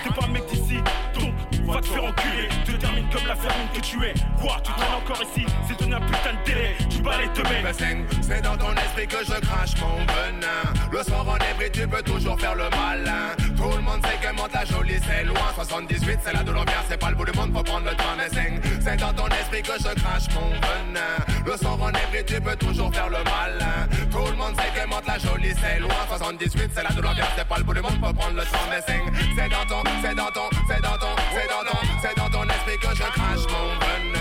[0.03, 0.77] T'es pas un mec d'ici,
[1.13, 1.33] donc
[1.65, 2.47] va te faire enculer.
[2.65, 4.13] Te termine comme la fermine que tu es.
[4.39, 6.75] Quoi, tu traînes encore ici, c'est donné un putain de délai.
[6.89, 10.61] Tu les temer Mais c'est- dans ton esprit que je crache mon venin.
[10.91, 13.35] Le soir en ébris tu peux toujours faire le malin.
[13.57, 15.51] Tout le monde sait que monte la jolie c'est loin.
[15.55, 18.15] 78 c'est la de l'ambiance c'est pas le bout du monde faut prendre le train
[18.17, 21.15] Mais c'est- dans ton esprit que je crache mon venin.
[21.45, 23.87] Le soir en ébris tu peux toujours faire le malin.
[24.11, 25.95] Tout le monde sait que monte la jolie c'est loin.
[26.09, 28.59] 78 c'est la de l'ambiance c'est pas le bout du monde faut prendre le train
[28.87, 29.01] c'est-
[29.35, 32.43] c'est dans ton, c'est dans ton, c'est dans ton, c'est dans ton, c'est dans ton
[32.49, 34.18] esprit que je crache mon venin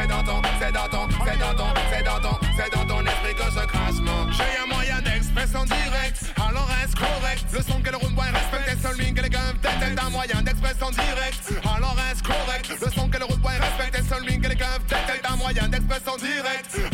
[0.00, 3.00] C'est dans ton, c'est dans ton, c'est dans ton, c'est dans ton, c'est dans ton
[3.04, 7.44] esprit que je crache mon J'ai un moyen d'expression direct, alors reste correct?
[7.52, 10.90] Le son que le room boy respecte celui que les gars est un moyen d'expression
[10.90, 12.70] direct, alors reste correct?
[12.80, 16.16] Le son que le room boy respecte celui que les gars est un moyen d'expression
[16.16, 16.89] direct, alors reste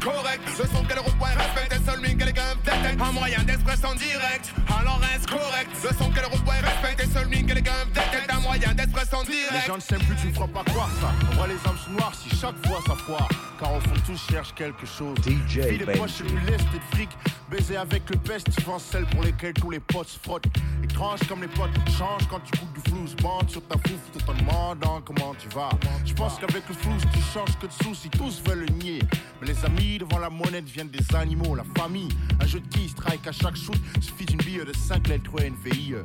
[0.00, 3.12] correct Le son que le room boy respecte est celui que les gars tête un
[3.12, 5.70] moyen d'expression direct, alors reste correct?
[5.82, 8.74] Le son que le room boy respecte est celui que les gars tête un moyen
[8.74, 11.12] d'expression Les direct gens ne s'aiment plus, tu ne feras pas croire ça?
[11.30, 13.28] On voit les hommes se noircissent chaque fois ça foire.
[13.58, 15.16] Car au fond, tous cherchent quelque chose.
[15.18, 17.10] DJ Fille les poches du lest et de fric.
[17.50, 20.46] Baiser avec le peste, souvent celle pour lesquelles tous les potes se frottent.
[20.82, 23.04] Étrange comme les potes changent quand tu goûtes du flou.
[23.22, 25.70] Bande sur ta fouf tout en demandant comment tu vas.
[26.06, 28.08] Je pense qu'avec le flou, tu changes que de soucis.
[28.10, 29.00] Tous veulent le nier.
[29.40, 31.54] Mais les amis devant la monnaie deviennent des animaux.
[31.54, 32.08] La famille,
[32.40, 33.76] un jeu de qui strike à chaque shoot.
[34.00, 35.96] Suffit d'une bille de 5 lettres NVIE.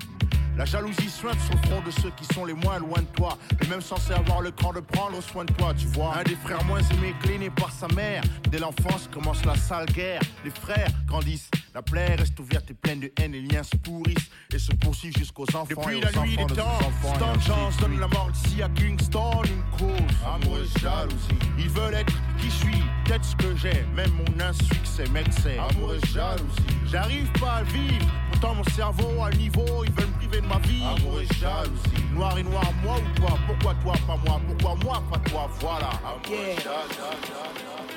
[0.58, 3.38] La jalousie sointe sur le front de ceux qui sont les moins loin de toi.
[3.62, 6.18] Et même censés avoir le cran de prendre soin de toi, tu vois.
[6.18, 8.24] Un des frères moins aimés, cléné par sa mère.
[8.50, 10.22] Dès l'enfance commence la sale guerre.
[10.46, 11.50] Les frères grandissent.
[11.76, 13.34] La plaie reste ouverte et pleine de haine.
[13.34, 15.68] Les liens se pourrissent et se poursuivent jusqu'aux enfants.
[15.70, 18.08] Depuis et la nuit enfants des de temps, leurs enfants, et Stan de donne la
[18.08, 20.16] mort ici à Kingston, une cause.
[20.26, 21.40] Amour et jalousie.
[21.58, 25.58] Ils veulent être qui je suis, peut-être ce que j'ai, même mon insuccès, mec, c'est.
[25.58, 26.64] Amour et jalousie.
[26.90, 30.48] J'arrive pas à vivre, pourtant mon cerveau à le niveau, ils veulent me priver de
[30.48, 30.82] ma vie.
[30.82, 32.06] Amour et jalousie.
[32.14, 35.90] Noir et noir, moi ou toi, pourquoi toi, pas moi, pourquoi moi, pas toi, voilà.
[35.90, 37.02] Amour et jalousie.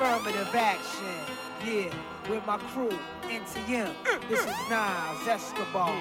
[0.01, 1.91] Affirmative action, yeah,
[2.29, 2.91] with my crew,
[3.23, 3.87] NTM.
[3.87, 4.29] Mm, mm.
[4.29, 5.95] This is Nas Escobar.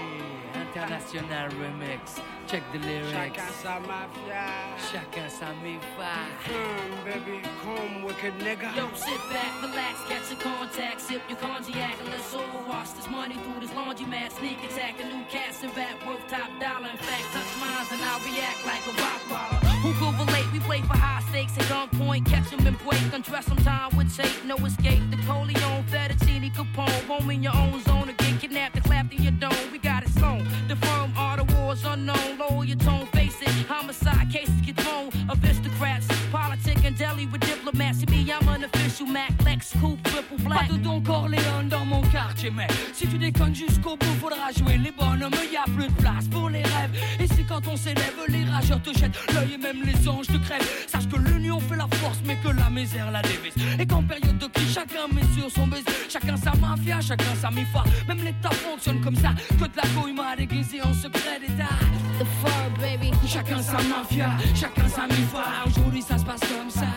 [0.54, 2.20] International remix.
[2.48, 3.12] Check the lyrics.
[3.13, 4.48] Chacun sa mafia.
[4.92, 6.28] Chacun sa mi-fa.
[6.44, 8.76] Come, mm, baby, come, wicked nigga.
[8.76, 13.36] Yo, sit back, relax, catch your contact, sip your cognac, and let's overwash this money
[13.36, 14.32] through this laundromat.
[14.32, 16.92] Sneak attack, a new cast and rap worth top dollar.
[16.92, 19.66] In fact, touch mines and I'll react like a rock baller.
[20.54, 24.16] We play for high stakes at gunpoint, catch 'em and break, undress 'em time with
[24.16, 25.04] tape, no escape.
[25.12, 27.98] The Coleon, Fettuccine, Capone, roam in your own zone
[28.40, 29.72] get kidnapped and clapped in your dome.
[29.72, 30.48] We got it sewn.
[30.68, 32.38] The firm all the wars unknown.
[32.38, 33.50] Lower your tone, face it.
[33.68, 35.10] Homicide cases get thrown.
[35.30, 38.00] Aristocrats, politic and deli with diplomats.
[38.00, 39.32] See me, I'm an official Mac,
[40.39, 40.67] Black.
[40.67, 44.78] Pas de Don Corleone dans mon quartier, mais si tu déconnes jusqu'au bout, faudra jouer
[44.78, 45.34] les bonhommes.
[45.52, 46.93] Y a plus de place pour les rêves.
[47.20, 50.38] Et c'est quand on s'élève, les rageurs te jettent l'œil et même les anges te
[50.38, 50.67] crèvent.
[50.88, 53.54] Sache que l'union fait la force, mais que la misère la dévise.
[53.80, 55.86] Et qu'en période de crise, chacun met sur son baiser.
[56.10, 57.84] Chacun sa mafia, chacun sa mifa.
[58.08, 59.34] Même l'État fonctionne comme ça.
[59.60, 61.74] Que de la couille m'a déguisé en secret d'État.
[62.20, 63.12] The fur, baby.
[63.28, 65.43] Chacun sa mafia, chacun sa mifa.
[65.65, 66.88] Aujourd'hui, ça se passe comme ça.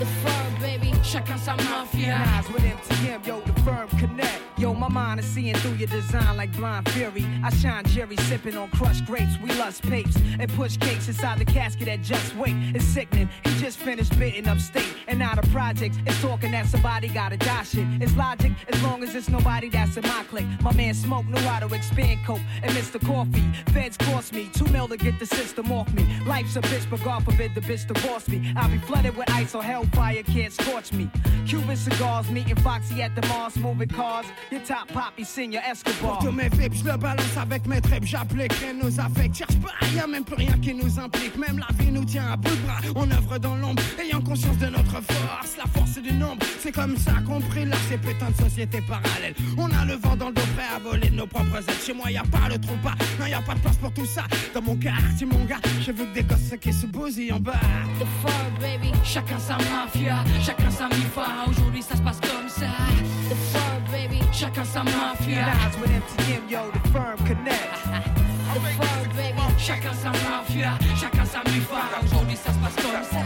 [0.00, 0.79] The fur, baby.
[1.02, 2.18] Chacun sa mafia.
[2.18, 4.42] Nas with MTM, yo, the firm connect.
[4.58, 7.26] Yo, my mind is seeing through your design like blind fury.
[7.42, 9.38] I shine Jerry sipping on crushed grapes.
[9.42, 12.54] We lust papes and push cakes inside the casket at just wait.
[12.74, 13.30] It's sickening.
[13.44, 14.94] He just finished spitting upstate.
[15.08, 17.86] And now the project is talking that somebody gotta die shit.
[18.02, 20.46] It's logic as long as it's nobody that's in my clique.
[20.60, 23.00] My man Smoke knew how to expand coke and Mr.
[23.00, 23.44] Coffee.
[23.72, 26.04] Feds cost me two mil to get the system off me.
[26.26, 28.52] Life's a bitch, but God forbid the bitch divorce me.
[28.56, 31.08] I'll be flooded with ice or hellfire can't scorch me.
[31.46, 34.26] Cuban cigars, meeting Foxy at the Mars, moving cars.
[34.50, 36.18] Your top poppy, senior Escobar.
[36.18, 39.34] Pour tous mes vips, je le balance avec mes tripes, j'applique rien nos affects.
[39.36, 41.36] Cherche pas, y'a même plus rien qui nous implique.
[41.36, 42.80] Même la vie nous tient à bout de bras.
[42.94, 45.56] On œuvre dans l'ombre, ayant conscience de notre force.
[45.58, 49.34] La force du nombre, c'est comme ça qu'on là ces putains de sociétés parallèles.
[49.56, 51.74] On a le vent dans le dos prêt à voler de nos propres ailes.
[51.84, 53.92] Chez moi, y a pas le trou pas, non, y a pas de place pour
[53.92, 54.22] tout ça.
[54.54, 57.52] Dans mon quartier, mon gars, je veux que des gosses qui se bousillent en bas.
[57.98, 58.92] The fur, baby.
[59.04, 62.64] Chacun sa mafia, chacun sa Aujourd'hui ça se passe comme ça.
[63.28, 64.20] The fur, baby?
[64.32, 65.48] Chacun sa mafia.
[65.78, 67.68] With MTM, yo, the firm connect.
[68.54, 69.42] The fur, baby?
[69.58, 71.40] Chacun sa mafia, chacun sa.
[72.02, 73.20] Aujourd'hui ça se passe comme ça.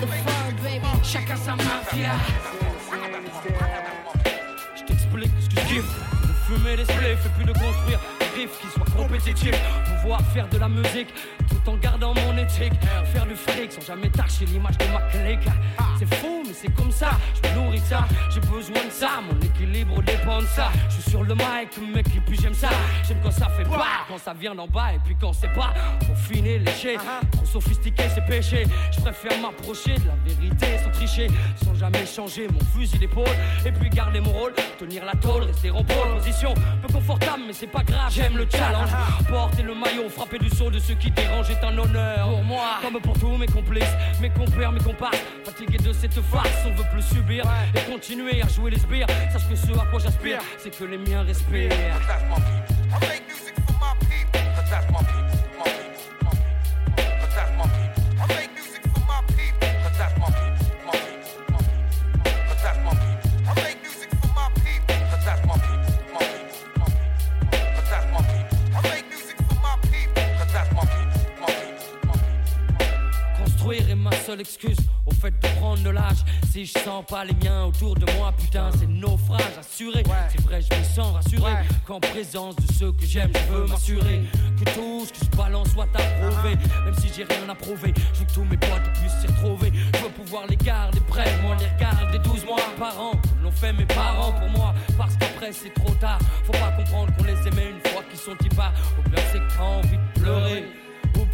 [0.00, 0.88] The fur, baby?
[1.04, 2.10] Chacun sa mafia.
[4.74, 5.94] Je t'explique ce que je kiffe.
[6.26, 8.00] De fumer des spliffs et puis de construire
[8.38, 9.60] des riffs qui soient compétitifs.
[10.00, 11.08] Pouvoir faire de la musique
[11.48, 12.72] tout en gardant mon éthique.
[13.12, 15.48] Faire du fric sans jamais tâcher l'image de ma clique.
[15.98, 17.10] C'est fou, mais c'est comme ça.
[17.34, 19.20] Je me nourris de ça, j'ai besoin de ça.
[19.26, 20.70] Mon équilibre dépend de ça.
[20.88, 22.68] Je suis sur le mic, mec, et puis j'aime ça.
[23.06, 25.74] J'aime quand ça fait pas, quand ça vient d'en bas, et puis quand c'est pas.
[26.06, 26.96] Pour finir léger,
[27.32, 28.64] trop sophistiqué, c'est péché.
[28.92, 31.28] Je préfère m'approcher de la vérité sans tricher,
[31.64, 33.26] sans jamais changer mon fusil d'épaule.
[33.64, 36.54] Et puis garder mon rôle, tenir la tôle, rester en pole position.
[36.82, 38.90] Peu confortable, mais c'est pas grave, j'aime le challenge.
[39.28, 42.78] Porter le maillot, frapper du saut de ceux qui dérangent est un honneur pour moi.
[42.82, 43.84] Comme pour tous mes complices,
[44.20, 45.18] mes compères, mes comparses.
[45.44, 49.06] Fatigué de cette farce, on veut plus subir et continuer à jouer les sbires.
[49.32, 51.70] Sache que ce à quoi j'aspire, c'est que les miens respirent.
[74.28, 76.18] Seule excuse au fait de prendre de l'âge.
[76.52, 80.02] Si je sens pas les miens autour de moi, putain, c'est naufrage assuré.
[80.28, 81.52] C'est vrai, je me sens rassuré
[81.86, 84.20] qu'en présence de ceux que j'aime, je veux m'assurer
[84.58, 86.56] que tout ce que je balance soit approuvé.
[86.84, 89.72] Même si j'ai rien à prouver, je veux que tous mes potes puissent s'y retrouver.
[89.94, 93.12] Je veux pouvoir les garder près, moi les regarder 12 mois par an.
[93.42, 96.18] L'ont fait mes parents pour moi, parce qu'après c'est trop tard.
[96.44, 98.74] Faut pas comprendre qu'on les aimait une fois qu'ils sont y pas.
[98.98, 100.64] Au pire, c'est que t'as envie de pleurer.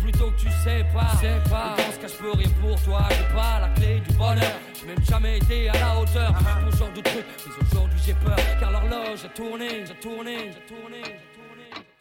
[0.05, 1.75] Plutôt que tu sais pas, sais pas.
[1.79, 4.59] Ce cas je peux rien pour toi, j'ai pas la clé du bonheur.
[4.79, 7.25] J'ai même jamais été à la hauteur pour ce genre de truc.
[7.47, 11.01] Mais aujourd'hui j'ai peur, car l'horloge a tourné, j'ai tourné, j'ai tourné.
[11.01, 11.94] Produit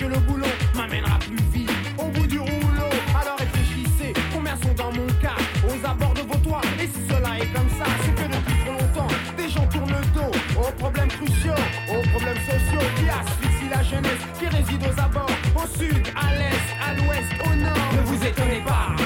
[0.00, 1.70] que le boulot m'amènera plus vite.
[1.98, 2.90] Au bout du rouleau,
[3.20, 4.14] alors réfléchissez.
[4.32, 5.36] Combien sont dans mon cas
[5.68, 6.62] aux abords de vos toits.
[6.80, 10.06] Et si cela est comme ça, c'est que depuis trop longtemps Des gens tournent le
[10.16, 15.36] dos aux problèmes cruciaux Aux problèmes sociaux qui asphyxient la jeunesse Qui réside aux abords,
[15.54, 17.92] au sud, à l'est, à l'ouest, au nord.
[17.92, 18.96] Ne vous étonnez pas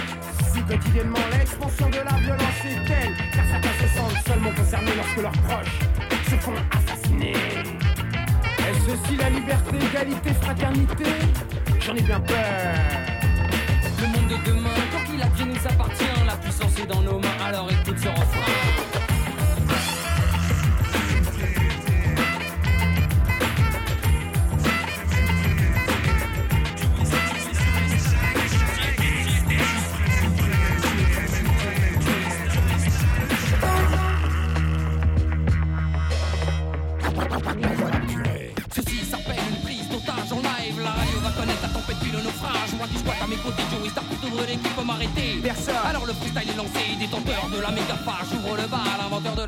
[0.52, 5.22] si quotidiennement l'expansion de la violence est telle Car certains se sentent seulement concernés lorsque
[5.22, 5.93] leurs proches
[9.04, 11.04] Aussi la liberté, égalité, fraternité
[11.80, 12.36] J'en ai bien peur
[14.00, 17.18] Le monde de demain, tant qu'il a qui nous appartient, la puissance est dans nos
[17.18, 18.73] mains, alors écoute ce refrain.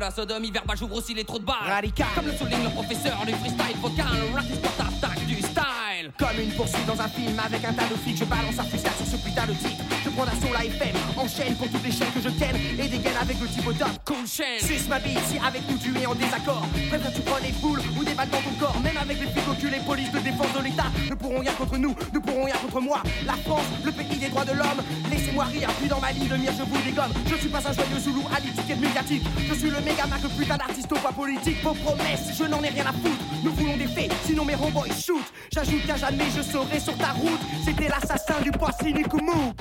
[0.07, 0.77] La sodomie verbale.
[0.77, 1.67] J'ouvre aussi les trous de balle.
[1.67, 2.07] Radical.
[2.15, 4.05] Comme le souligne le professeur du freestyle vocal.
[4.33, 4.45] Rap
[4.79, 6.11] attaque du style.
[6.17, 8.91] Comme une poursuite dans un film avec un tas de flics Je balance un freestyle
[8.97, 9.86] sur ce putain de titre
[10.25, 13.47] D'assaut la FM Enchaîne pour toutes les chaînes que je ken Et dégaine avec le
[13.47, 13.89] type top.
[14.03, 16.65] Cool chaîne Suce ma bite si avec nous tu es en désaccord.
[16.89, 18.79] Préfère tu prends des foules ou des balles dans ton corps.
[18.81, 21.53] Même avec les flics au cul, les polices de défense de l'État Ne pourront rien
[21.53, 23.03] contre nous, ne pourront rien contre moi.
[23.27, 24.81] La France, le pays des droits de l'homme.
[25.11, 27.13] Laissez-moi rire, puis dans ma ligne de mire je vous dégomme.
[27.29, 29.23] Je suis pas un joyeux zoulou à l'étiquette médiatique.
[29.47, 32.69] Je suis le méga mac, putain d'artiste au pas politique Vos promesses, je n'en ai
[32.69, 33.21] rien à foutre.
[33.43, 35.21] Nous voulons des faits, sinon mes homeboys shoot
[35.53, 37.41] J'ajoute qu'à jamais je serai sur ta route.
[37.63, 39.53] C'était l'assassin du poisson Nikumu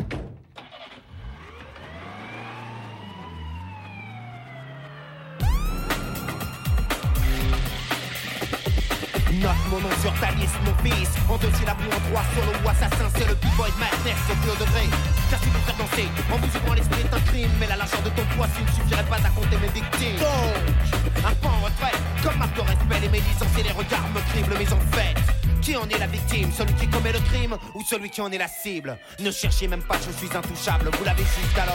[9.70, 11.10] Mon nom sur ta liste, mon fils.
[11.28, 14.50] En deux syllabes ou en trois, solo ou assassin, c'est le b-boy madness au plus
[14.50, 14.88] haut degré.
[15.30, 17.50] Car si vous faire danser, en vous ouvrant l'esprit est un crime.
[17.60, 20.18] Mais la largeur de ton poids, s'il ne suffirait pas à mes victimes.
[20.18, 24.20] Donc, un pan en retraite, comme marque de respect, les médisances et les regards me
[24.32, 25.16] criblent, mais en fait.
[25.62, 26.50] Qui en est la victime?
[26.52, 28.98] Celui qui commet le crime ou celui qui en est la cible?
[29.18, 31.74] Ne cherchez même pas, je suis intouchable, vous l'avez jusqu'à l'os.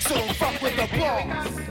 [0.00, 1.65] So fuck with the.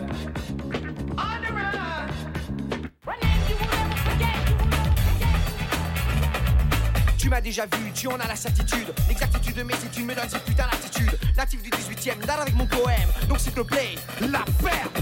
[7.42, 8.94] Déjà vu, tu en as la certitude.
[9.08, 11.18] L'exactitude de mes études me donne cette putain d'attitude.
[11.36, 13.10] Natif du 18ème, date avec mon poème.
[13.28, 14.44] Donc s'il te plaît, la.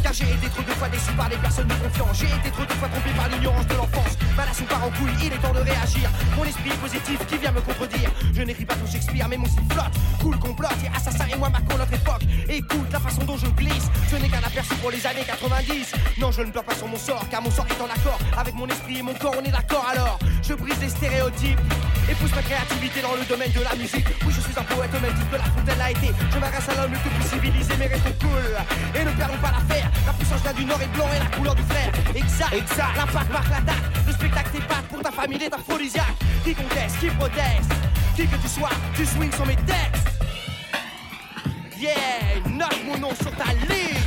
[0.02, 2.20] Car j'ai été trop de fois déçu par des personnes de confiance.
[2.20, 4.18] J'ai été trop de fois trompé par l'ignorance de l'enfance.
[4.36, 6.10] Ma nation part en couille, il est temps de réagir.
[6.36, 8.10] Mon esprit est positif, qui vient me contredire.
[8.34, 9.94] Je n'écris pas tout Shakespeare, mais mon style flotte.
[10.22, 12.24] Cool complote, et assassin et moi marquons notre époque.
[12.50, 13.90] Écoute la façon dont je glisse.
[14.10, 15.94] Ce n'est qu'un aperçu pour les années 90.
[16.20, 18.20] Non, je ne pleure pas sur mon sort, car mon sort est en accord.
[18.38, 20.20] Avec mon esprit et mon corps, on est d'accord alors.
[20.42, 21.60] Je brise les stéréotypes.
[22.10, 24.08] Et pousse ma créativité dans le domaine de la musique.
[24.26, 26.08] Oui, je suis un poète même titre que la fontaine l'a été.
[26.32, 28.48] Je m'adresse à l'homme le plus civilisé, mais restons cool.
[28.96, 29.92] Et ne perdons pas l'affaire.
[30.06, 31.92] La puissance vient du nord et blanc et la couleur du frère.
[32.16, 32.96] Exact, exact.
[32.96, 33.84] L'impact marque la date.
[34.08, 36.16] Le spectacle t'épate pour ta famille est aphrodisiaque.
[36.46, 37.72] Qui conteste, qui proteste?
[38.16, 40.08] Qui que tu sois, tu swings sur mes textes.
[41.78, 44.03] Yeah, note mon nom sur ta liste.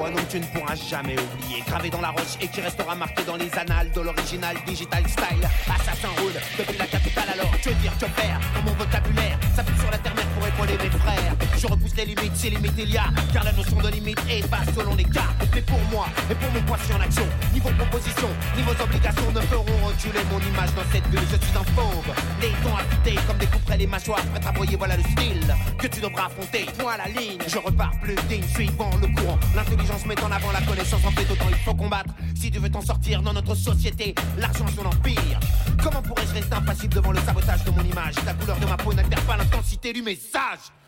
[0.00, 1.62] Que tu ne pourras jamais oublier.
[1.66, 5.48] Gravé dans la roche et qui restera marqué dans les annales de l'original digital style.
[5.68, 7.50] Assassin roule depuis la capitale alors.
[7.60, 8.40] Que dire, que faire?
[8.64, 10.09] Mon vocabulaire, ça pue sur la terre
[10.50, 11.34] frères.
[11.58, 13.04] Je repousse les limites, c'est limite il y a.
[13.32, 15.28] Car la notion de limite est pas selon les cas.
[15.54, 19.86] Mais pour moi et pour mon poisson en action, niveau proposition, niveau obligations ne feront
[19.86, 21.20] reculer mon image dans cette bulle.
[21.30, 24.76] Je suis un fauve, les dents affûtés comme des couperets les mâchoires prêtes à broyer.
[24.76, 26.66] Voilà le style que tu devras affronter.
[26.90, 29.38] À la ligne, je repars plus digne, suivant le courant.
[29.54, 32.12] L'intelligence met en avant la connaissance en fait autant il faut combattre.
[32.34, 35.38] Si tu veux t'en sortir dans notre société, l'argent son empire.
[35.82, 38.14] Comment pourrais-je rester impassible devant le sabotage de mon image?
[38.26, 40.39] La couleur de ma peau n'altère pas l'intensité du message.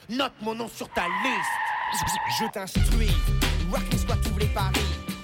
[0.09, 2.09] Note mon nom sur ta liste.
[2.38, 3.14] Je t'instruis,
[3.70, 4.72] Rockin' Squad tous les paris.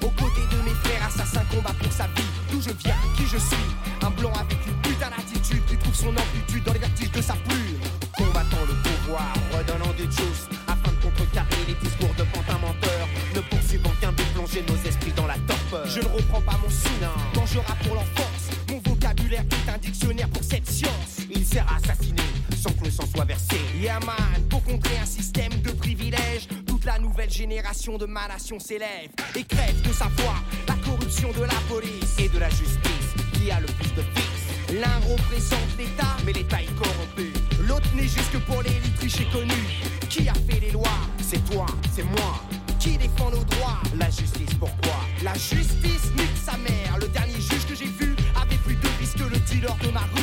[0.03, 2.22] Aux côtés de mes frères, assassins combat pour sa vie.
[2.51, 3.57] D'où je viens, qui je suis?
[4.03, 7.35] Un blanc avec une putain d'attitude qui trouve son amplitude dans les vertiges de sa
[7.35, 7.81] plume.
[8.16, 13.09] Combattant le pouvoir, redonnant du juice afin de contrecarrer les discours de pantins menteurs.
[13.35, 15.87] Ne poursuivant qu'un but plonger nos esprits dans la torpeur.
[15.87, 16.89] Je ne reprends pas mon sou
[17.35, 18.28] quand je rappe pour l'enfance.
[24.97, 29.93] Un système de privilèges, toute la nouvelle génération de ma nation s'élève et crève de
[29.93, 30.34] sa foi
[30.66, 34.74] la corruption de la police et de la justice qui a le plus de fils.
[34.80, 37.32] L'un représente l'État, mais l'État est corrompu.
[37.66, 39.66] L'autre n'est juste que pour l'élite riche et connue.
[40.11, 41.01] Qui a fait les lois?
[41.22, 42.43] C'est toi, c'est moi.
[42.78, 45.01] Qui défend nos droits La justice, pourquoi?
[45.22, 46.99] La justice nique sa mère.
[47.01, 50.01] Le dernier juge que j'ai vu avait plus de vices que le dealer de ma
[50.01, 50.18] rue.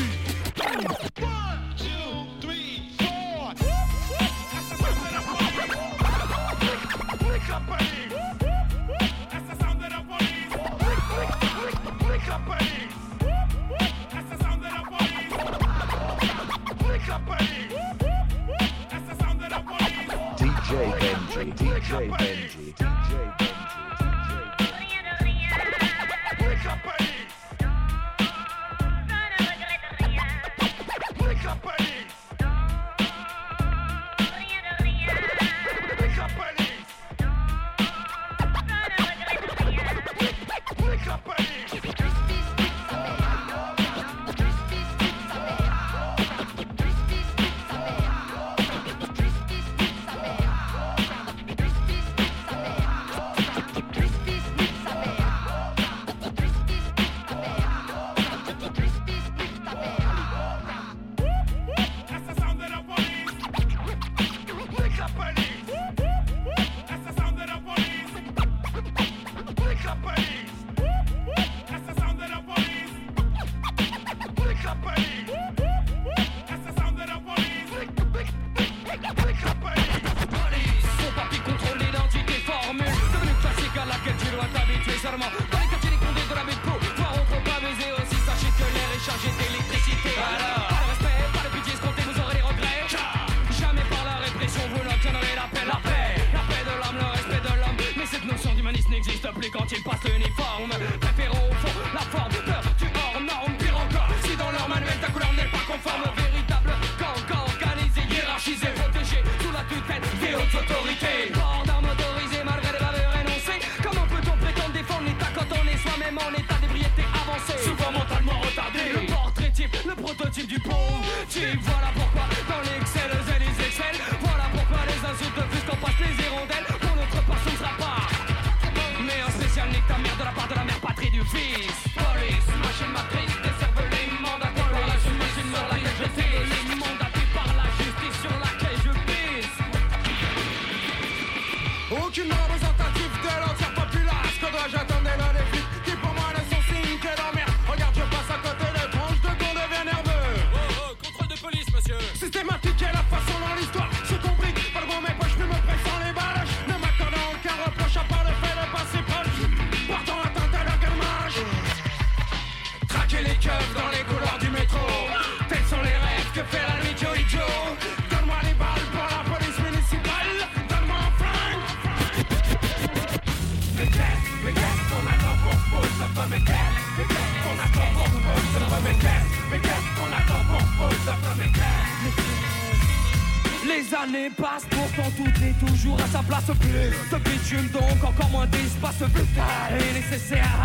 [185.60, 186.46] Toujours à sa place.
[186.60, 190.65] Plus de bitume, donc encore moins d'espace vital est nécessaire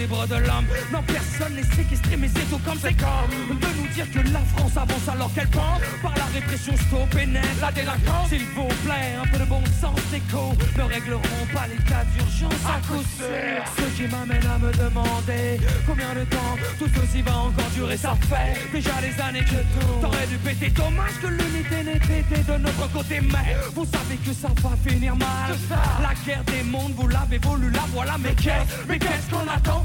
[0.00, 0.66] à de l'homme.
[0.92, 4.40] Non, personne n'est séquestré, mais c'est tout comme c'est comme de nous dire que la
[4.56, 8.28] France avance alors qu'elle pense par la répression stop et net la délinquance.
[8.30, 12.80] S'il vous plaît, un peu de bon sens écho ne régleront pas l'état d'urgence à
[12.86, 13.60] coup sûr.
[13.76, 17.96] Ce qui m'amène à me demander combien de temps tout ceci va encore durer.
[17.96, 20.70] Ça fait déjà des années que tout t'aurais dû péter.
[20.70, 25.14] Dommage que l'unité n'ait été de notre côté, mais vous savez que ça va finir
[25.16, 25.52] mal.
[26.00, 28.16] La guerre des mondes, vous l'avez voulu, la voilà.
[28.18, 29.84] Mais qu'est-ce, mais qu'est-ce qu'on attend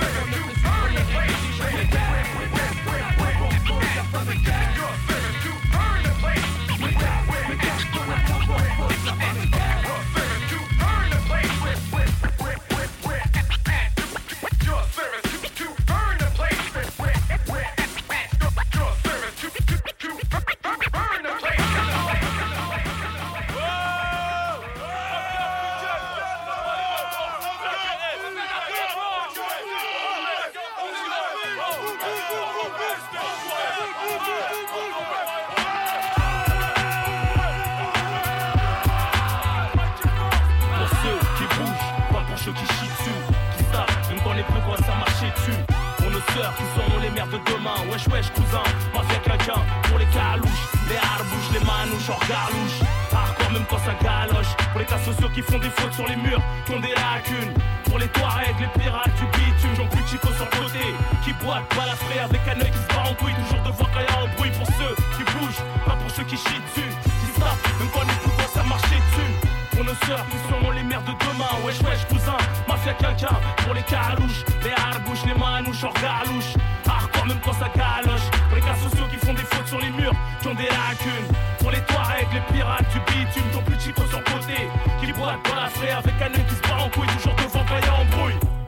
[46.51, 47.75] Sœurs qui seront les mères de demain?
[47.91, 52.79] Wesh wesh cousin, mafia quelqu'un Pour les calouches, les harbouches, les manouches hors garlouche.
[53.11, 54.53] Hardcore même quand ça galoche.
[54.71, 57.53] Pour les cas sociaux qui font des fautes sur les murs Qui ont des lacunes.
[57.85, 60.85] Pour les Touaregs, les pirates du bitume J'en plus chico sur le côté.
[61.23, 63.35] Qui boitent, balafré avec un œil qui se bat en couille.
[63.35, 66.37] Toujours devoir quand y a un bruit pour ceux qui bougent Pas pour ceux qui
[66.37, 66.91] chient dessus.
[67.21, 69.31] Qui savent, même quand les quoi ça marcher dessus.
[69.71, 71.51] Pour nos sœurs qui seront les mères de demain.
[71.63, 72.39] Wesh wesh cousin,
[72.81, 76.53] mafia quelqu'un Pour les calouches, les harbouches, les manouches hors galouche
[76.87, 78.29] Hardcore même quand ça galoche.
[78.49, 81.27] Pour les cas sociaux qui font des fautes sur les murs Qui ont des lacunes.
[81.59, 84.67] Pour les Touaregs, les pirates du bitume Ton plus chico sur côté.
[84.99, 87.61] Qui boitent dans la frais avec un œil qui se bat en couille Toujours devant
[87.61, 88.60] embrouille Deux enveloppes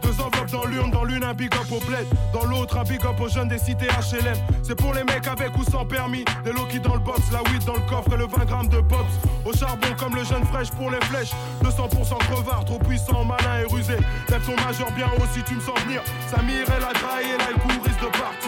[0.54, 3.28] dans l'urne, dans l'une un big up au bled, dans l'autre un big up aux
[3.28, 4.38] jeunes des cités HLM.
[4.62, 7.64] C'est pour les mecs avec ou sans permis, des low dans le box, la weed
[7.66, 9.14] dans le coffre et le 20 grammes de pops.
[9.46, 11.32] Au charbon comme le jeune fraîche pour les flèches,
[11.64, 13.98] 200% crevard, trop puissant, malin et rusé.
[14.30, 16.02] Lève ton majeur bien haut si tu me sens venir.
[16.30, 18.43] Samir elle a graillé, là le coup risque de partir.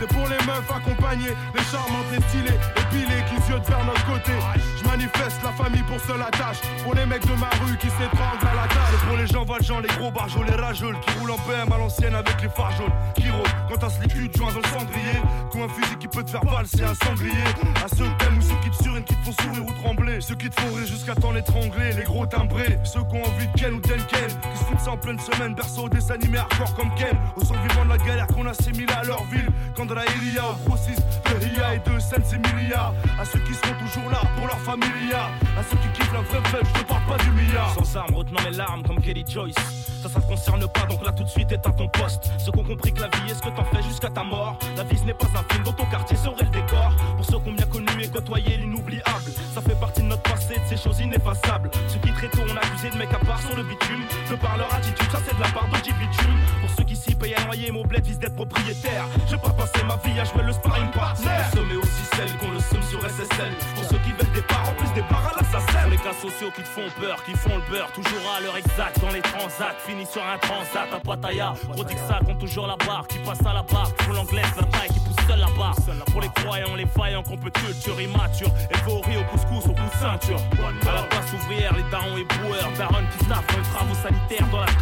[0.00, 4.32] C'est pour les meufs accompagnées, les charmantes, les stylées, épilées qui se vers notre côté.
[4.78, 6.56] Je manifeste la famille pour seule attache.
[6.82, 8.94] Pour les mecs de ma rue qui s'étranglent à la table.
[8.94, 11.76] Et pour les gens valjean, les gros barjols, les rageux qui roulent en BM à
[11.76, 12.92] l'ancienne avec les phares jaunes.
[13.14, 15.20] Qui rôdent quand t'as ce liquide joint dans le cendrier.
[15.52, 17.44] Comme un fusil qui peut te faire valser un sanglier.
[17.84, 20.20] À ceux qui t'aiment ou ceux qui te surinent, qui te font sourire ou trembler.
[20.22, 23.48] Ceux qui te font rire jusqu'à temps l'étrangler, les gros timbrés, ceux qui ont envie
[23.48, 26.74] de Ken ou Denken, qui se foutent ça en pleine semaine, berceau des animés hardcore
[26.74, 29.50] comme Ken, aux survivants de la galère qu'on assimile à leur ville,
[29.90, 34.20] Kandra Elia, au de Ria et de Sense Emilia, à ceux qui seront toujours là
[34.36, 37.30] pour leur familia, à ceux qui kiffent la vraie fête, je te parle pas du
[37.32, 37.74] milliard.
[37.74, 39.56] Sans armes, retenant mes larmes comme Kelly Joyce.
[40.00, 42.30] Ça, ça te concerne pas, donc là tout de suite éteins ton poste.
[42.38, 44.56] Ceux qui ont compris que la vie est ce que t'en fais jusqu'à ta mort.
[44.76, 46.92] La vie ce n'est pas un film, dans ton quartier serait le décor.
[47.16, 49.30] Pour ceux qui ont bien connu et côtoyé l'inoubliable.
[49.52, 51.68] Ça fait partie de notre passé, de ces choses ineffaçables.
[51.88, 54.04] Ceux qui très tôt ont accusé de mecs à part sur le bitume.
[54.28, 56.38] Que par leur attitude, ça c'est de la part d'Oji Bitume.
[56.60, 56.84] Pour ceux
[57.20, 59.04] payent à noyer, mon bled vise d'être propriétaire.
[59.28, 61.28] J'ai pas passé ma vie à jouer le sparring partner.
[61.68, 63.52] Mais aussi celles qu'on le somme sur SSL.
[63.74, 65.88] Pour ceux qui veulent des parts, en plus des parts à l'assassin.
[65.90, 69.00] Les cas sociaux qui te font peur, qui font le beurre, toujours à l'heure exacte
[69.00, 69.76] dans les transats.
[69.86, 71.54] Fini sur un transat à Pattaya.
[71.70, 73.92] Gros que ça compte toujours la barre, qui passe à la barre.
[73.94, 75.76] Pour l'anglaise, la taille qui pousse seul la barre.
[76.10, 78.50] Pour les croyants, les faillants, qu'on peut culture immature.
[78.70, 80.40] Élevé au riz, au couscous, au coup de ceinture.
[80.88, 82.70] À la place ouvrière, les darons et boueurs.
[82.78, 84.72] Daron qui les travaux sanitaires dans la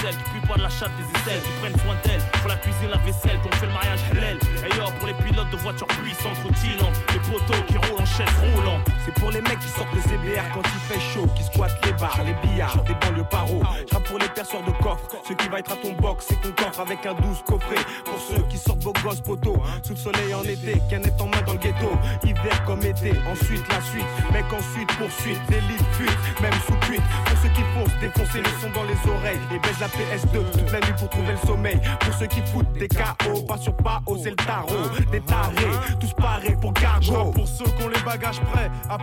[0.00, 2.22] celles qui puent pas de la chatte des aisselles, qui prennent soin d'elles.
[2.40, 4.36] Pour la cuisine, la vaisselle, qu'on fait le mariage halal.
[4.36, 6.98] Et pour les pilotes de voitures puissantes, routillantes.
[7.12, 8.80] Les poteaux qui roulent en chaise roulant.
[9.20, 12.18] Pour les mecs qui sortent le CBR quand il fait chaud, qui squattent les bars,
[12.24, 13.62] les billards, des banlieues paro.
[13.90, 16.52] J'rappe pour les perceurs de coffre, ceux qui va être à ton box, c'est qu'on
[16.52, 17.84] coffre avec un douze coffret.
[18.06, 21.42] Pour ceux qui sortent vos gosses poteaux, sous le soleil en été, canette en main
[21.46, 21.90] dans le ghetto,
[22.24, 23.12] hiver comme été.
[23.30, 27.02] Ensuite la suite, mec ensuite poursuite, délit, fuite, même sous cuite.
[27.26, 30.72] Pour ceux qui foncent, défoncer le son dans les oreilles et baisse la PS2 toute
[30.72, 31.80] la nuit pour trouver le sommeil.
[32.00, 36.12] Pour ceux qui foutent des KO, pas sur pas c'est le tarot, des tarés, tous
[36.14, 37.32] parés pour cargo.
[37.32, 38.98] pour ceux qui ont les bagages prêts à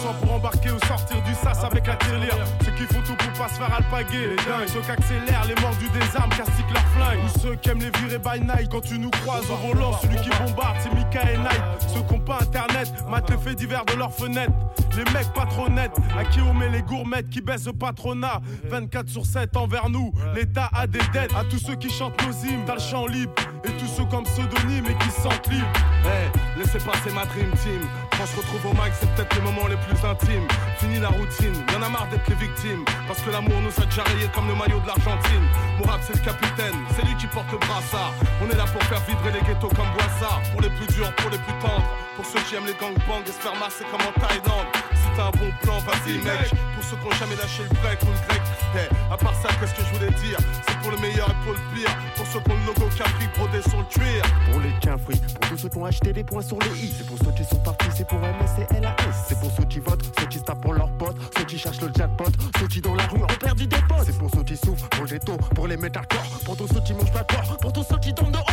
[0.00, 2.36] soit pour embarquer ou sortir du sas avec la tirelire.
[2.64, 4.68] Ceux qui font tout pour pas se faire alpaguer, les dingues.
[4.68, 7.18] Ceux qui accélèrent, les mordus des armes, castiquent leur flingue.
[7.24, 9.92] Ou ceux qui aiment les virer by night quand tu nous croises au volant.
[10.02, 11.62] Celui qui bombarde, c'est Mika et Night.
[11.88, 14.52] Ceux qui ont pas internet, matent les faits divers de leurs fenêtres.
[14.96, 18.40] Les mecs pas trop à qui on met les gourmettes qui baissent le patronat.
[18.64, 21.32] 24 sur 7 envers nous, l'État a des dettes.
[21.34, 23.32] À tous ceux qui chantent nos hymnes, t'as le champ libre.
[23.64, 25.66] Et tous ceux comme pseudonyme et qui se sentent libres.
[26.06, 27.82] Eh, laissez passer ma dream team.
[28.16, 30.48] Quand je retrouve au mic, c'est peut-être les moments les plus intimes.
[30.78, 32.84] Fini la routine, y'en a marre d'être les victimes.
[33.06, 34.04] Parce que l'amour nous a déjà
[34.34, 35.44] comme le maillot de l'Argentine.
[35.78, 38.14] Mourad, c'est le capitaine, c'est lui qui porte le brassard.
[38.42, 40.40] On est là pour faire vibrer les ghettos comme Boissard.
[40.52, 41.84] Pour les plus durs, pour les plus tendres.
[42.16, 44.68] Pour ceux qui aiment les gangbangs et se faire masser comme en Thaïlande.
[45.16, 46.50] T'as un bon plan, vas-y, mec.
[46.74, 48.42] Pour ceux qui ont jamais lâché le break ou le grec.
[48.76, 50.38] Eh, à part ça, qu'est-ce que je voulais dire
[50.68, 51.90] C'est pour le meilleur et pour le pire.
[52.16, 54.22] Pour ceux qui ont le logo Capri brodé sur le cuir.
[54.50, 56.94] Pour les quinfris, pour tous ceux qui ont acheté des points sur les i.
[56.96, 58.94] C'est pour ceux qui sont partis, c'est pour MS et LAS.
[59.28, 61.80] C'est pour ceux qui votent, ceux qui se tapent pour leurs potes, ceux qui cherchent
[61.80, 64.04] le jackpot, ceux qui dans la rue ont perdu des potes.
[64.06, 66.94] C'est pour ceux qui souffrent, pour le ghetto, pour les métalcore, pour tous ceux qui
[66.94, 68.46] mangent pas de porc, pour tous ceux qui tombent dehors.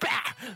[0.00, 0.08] Bah,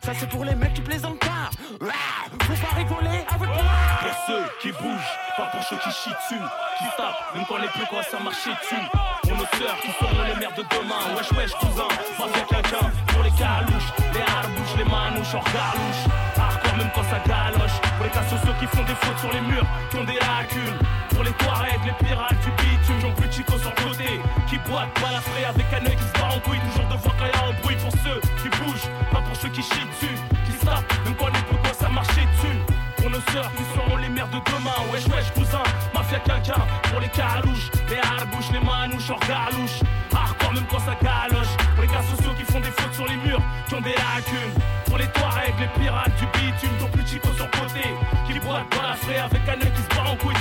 [0.02, 1.50] Ça c'est pour les mecs qui plaisantent pas.
[1.82, 3.64] Ah, Faut pas rigoler avec moi.
[4.00, 6.42] Pour ceux qui bougent, pas pour ceux qui chient dessus,
[6.78, 8.84] qui tapent, même quand les plus quoi ça marcher dessus.
[9.22, 12.88] Pour nos sœurs qui seront les mères de demain, wesh wesh cousin, va bien quelqu'un.
[13.08, 16.02] Pour les calouches, les harbouches, les manouches, hors galouche.
[16.40, 17.76] Hardcore même quand ça galoche.
[17.96, 20.78] Pour les cas sociaux qui font des fautes sur les murs, qui ont des lacunes.
[21.10, 24.20] Pour les Touaregs, les pirates du bitume, j'en plus chico sur le côté.
[24.48, 27.36] Qui boitent, balafré avec un œil qui se bat en couille, toujours devant quand y
[27.36, 27.76] a un bruit.
[27.76, 30.16] Pour ceux qui bougent, pas pour ceux qui chient dessus,
[30.48, 31.60] qui tapent, même quand les plus
[33.32, 34.78] sœurs qui seront les mères de demain.
[34.92, 35.62] Wesh wesh cousin,
[35.94, 39.80] mafia quelqu'un Pour les calouches, les harbouches, les manouches hors galouche
[40.14, 41.54] Hardcore même quand ça galoche.
[41.74, 44.54] Pour les cas sociaux qui font des fautes sur les murs Qui ont des lacunes.
[44.86, 47.84] Pour les Touaregs, les pirates du bitume Ton plus chico sur côté.
[48.26, 50.35] Qui boitent balafré avec un œil qui se bat en couille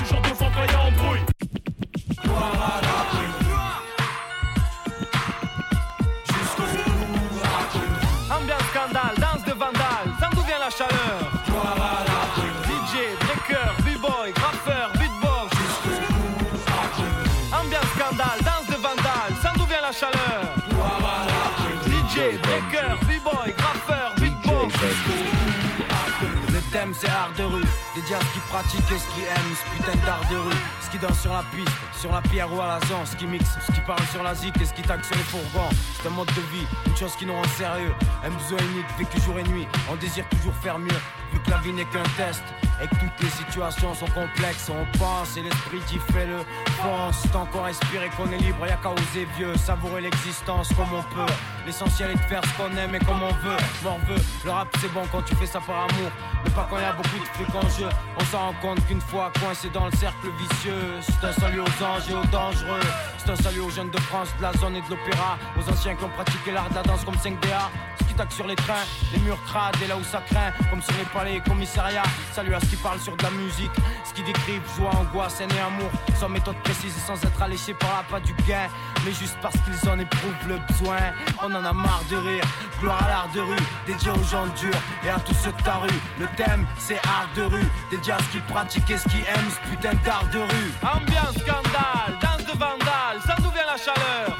[27.06, 29.78] Le thème c'est art de rue, à ce qui pratique et ce qui aime ce
[29.78, 30.58] putain d'art de rue.
[30.82, 33.28] Ce qui danse sur la piste, sur la pierre ou à la zone, ce qui
[33.28, 35.70] mixe, ce qui parle sur la zik et ce qui taxe sur les fourgons.
[35.96, 37.94] C'est un mode de vie, une chose qui nous rend sérieux.
[38.24, 41.00] Un besoin unique, vécu jour et nuit, on désire toujours faire mieux.
[41.34, 42.44] Vu que la vie n'est qu'un test
[42.82, 46.40] et que toutes les situations sont complexes, on pense et l'esprit dit fais-le.
[46.82, 50.94] Fonce, tant qu'on respire et qu'on est libre, y'a qu'à oser vieux, savourer l'existence comme
[50.94, 51.32] on peut.
[51.66, 53.58] L'essentiel est de faire ce qu'on aime et comme on veut.
[53.84, 56.12] M'en veut, le rap c'est bon quand tu fais ça par amour,
[56.44, 57.90] mais pas quand y a beaucoup de trucs en jeu.
[58.20, 61.84] On s'en rend compte qu'une fois coincé dans le cercle vicieux, c'est un salut aux
[61.84, 62.80] anges et aux dangereux.
[63.18, 65.96] C'est un salut aux jeunes de France, de la zone et de l'opéra, aux anciens
[65.96, 67.70] qui ont pratiqué l'art de la danse comme 5DA.
[68.00, 70.82] Ce qui tac sur les trains, les murs crades et là où ça craint, comme
[70.82, 72.04] sur les palais et commissariats.
[72.32, 73.72] Salut à qui parle sur de la musique,
[74.04, 75.90] ce qui décrit joie, angoisse, haine et amour,
[76.20, 78.68] sans méthode précise et sans être alléché par la pas du gain,
[79.06, 80.98] mais juste parce qu'ils en éprouvent le besoin.
[81.44, 82.44] On en a marre de rire,
[82.80, 85.76] gloire à l'art de rue, dédié aux gens durs et à tous ceux de ta
[85.76, 86.00] rue.
[86.20, 89.52] Le thème, c'est art de rue, dédié à ce qu'ils pratiquent et ce qu'ils aiment,
[89.52, 90.72] ce putain d'art de rue.
[90.82, 94.35] Ambiance, scandale, danse de vandale, ça d'où vient la chaleur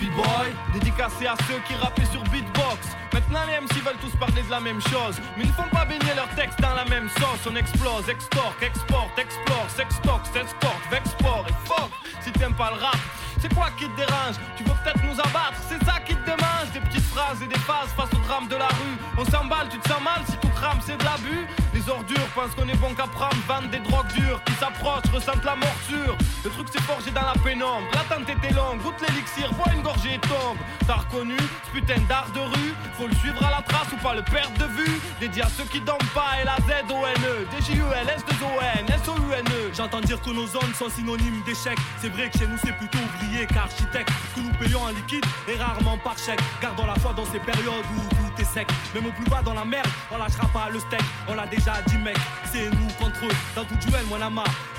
[0.00, 2.96] b-boy Dédicacé à ceux qui rappaient sur beatbox.
[3.12, 5.20] Maintenant les MC veulent tous parler de la même chose.
[5.36, 7.46] Mais ils ne font pas baigner leurs textes dans la même sauce.
[7.50, 11.90] On explose, extorque, exporte, explore, sextoque, s'escorte, vexport et fuck.
[12.22, 12.98] Si t'aimes pas le rap
[13.40, 14.36] c'est quoi qui te dérange?
[14.56, 16.68] Tu veux peut-être nous abattre, c'est ça qui te démange.
[16.74, 18.96] Des petites phrases et des phases face au drame de la rue.
[19.16, 21.46] On s'emballe, tu te sens mal si tout crame, c'est de l'abus.
[21.72, 25.44] Les ordures pensent qu'on est bon qu'à prendre Vendent des drogues dures qui s'approchent, ressentent
[25.44, 26.16] la morsure.
[26.44, 27.86] Le truc c'est forgé dans la pénombre.
[27.94, 32.40] L'attente était longue, goûte l'élixir, bois une et tombe T'as reconnu ce putain d'art de
[32.40, 35.48] rue Faut le suivre à la trace ou pas le perdre de vue Dédié à
[35.48, 41.42] ceux qui dorment pas, L-A-Z-O-N-E D-J-U-L, S-2-O-N, S-O-U-N-E J'entends dire que nos zones sont synonymes
[41.44, 41.78] d'échec.
[42.00, 44.10] C'est vrai que chez nous c'est plutôt oublié qu'architecte.
[44.34, 46.40] Que nous payons en liquide et rarement par chèque.
[46.60, 48.68] Gardons la foi dans ces périodes où sec.
[48.94, 51.02] Même au plus bas dans la merde, on lâchera pas le steak.
[51.28, 52.16] On l'a déjà dit mec,
[52.52, 53.36] c'est nous contre eux.
[53.54, 54.30] Dans tout duel, moi la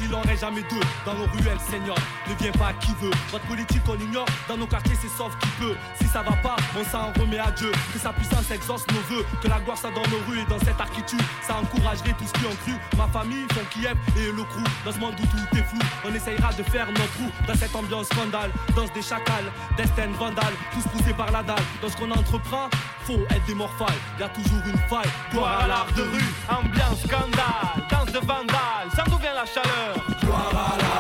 [0.04, 0.80] il en reste jamais deux.
[1.06, 1.96] Dans nos ruelles, Seigneur,
[2.28, 3.12] ne vient pas qui veut.
[3.32, 5.76] Votre politique on ignore, dans nos quartiers c'est sauf qui peut.
[6.00, 7.72] Si ça va pas, on s'en remet à Dieu.
[7.94, 9.26] Que sa puissance exauce nos voeux.
[9.42, 11.20] Que la gloire soit dans nos rues et dans cette architecture.
[11.46, 12.74] Ça encouragerait tout ce qui ont cru.
[12.98, 14.64] Ma famille, son Kiev et le crew.
[14.86, 17.30] Dans ce monde où tout est flou, on essayera de faire notre trou.
[17.48, 21.64] Dans cette ambiance scandale, danse des chacals, destin vandale, tous poussés par la dalle.
[21.82, 22.70] Dans ce qu'on entreprend,
[23.06, 23.88] faut être des morphales.
[24.20, 26.34] Y a toujours une faille, gloire à l'art de rue.
[26.50, 30.91] Ambiance, scandale, danse de vandale, ça d'où vient la chaleur Gloire à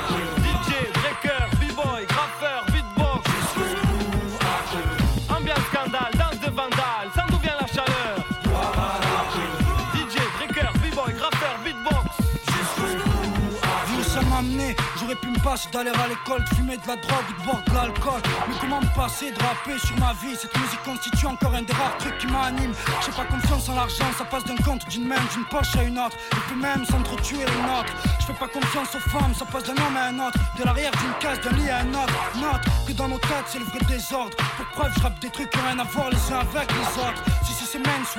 [15.12, 17.64] j'aurais pu me passer d'aller à l'école, de fumer de la drogue ou de boire
[17.66, 18.22] de l'alcool.
[18.47, 20.36] Mais comment me passer de rapper sur ma vie?
[20.36, 22.74] Cette musique constitue encore un des rares trucs qui m'anime.
[23.05, 25.99] J'ai pas confiance en l'argent, ça passe d'un compte, d'une main, d'une poche à une
[25.99, 26.16] autre.
[26.32, 27.93] Et puis même s'entretuer les nôtres.
[28.20, 30.39] Je fais pas confiance aux femmes, ça passe d'un homme à un autre.
[30.57, 32.14] De l'arrière d'une case, d'un lit à un autre.
[32.36, 34.36] Note que dans nos têtes, c'est le vrai désordre.
[34.57, 37.01] Pour preuve, je rappe des trucs qui ont rien à voir les uns avec les
[37.01, 37.24] autres.
[37.72, 38.12] C'est Men's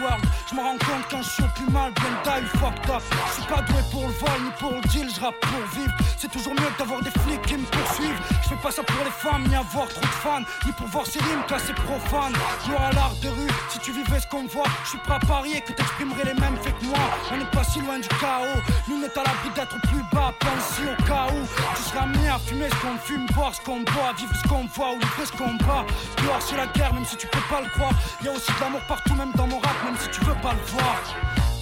[0.48, 3.02] je me rends compte quand je suis plus mal, bien die, fucked up.
[3.28, 5.92] Je suis pas doué pour le vol ni pour le deal, je rappe pour vivre.
[6.16, 8.20] C'est toujours mieux d'avoir des flics qui me poursuivent.
[8.42, 11.06] Je fais pas ça pour les femmes, ni avoir trop de fans, ni pour voir
[11.06, 12.32] ces rimes classées profanes.
[12.66, 15.18] Gloire à l'art de rue, si tu vivais ce qu'on voit, je suis prêt à
[15.18, 17.04] parier que t'exprimerais les mêmes faits que moi.
[17.32, 20.80] On n'est pas si loin du chaos, nous n'est à l'abri d'être plus bas, pense
[20.80, 21.40] au cas où
[21.76, 24.66] tu seras amené à fumer ce qu'on fume, boire ce qu'on boit, vivre ce qu'on
[24.66, 25.84] voit ou livrer ce qu'on bat.
[26.18, 27.92] Gloire c'est la guerre, même si tu peux pas le croire.
[28.22, 30.52] Y a aussi de l'amour partout, même dans mon rap, même si tu veux pas
[30.52, 31.00] le voir.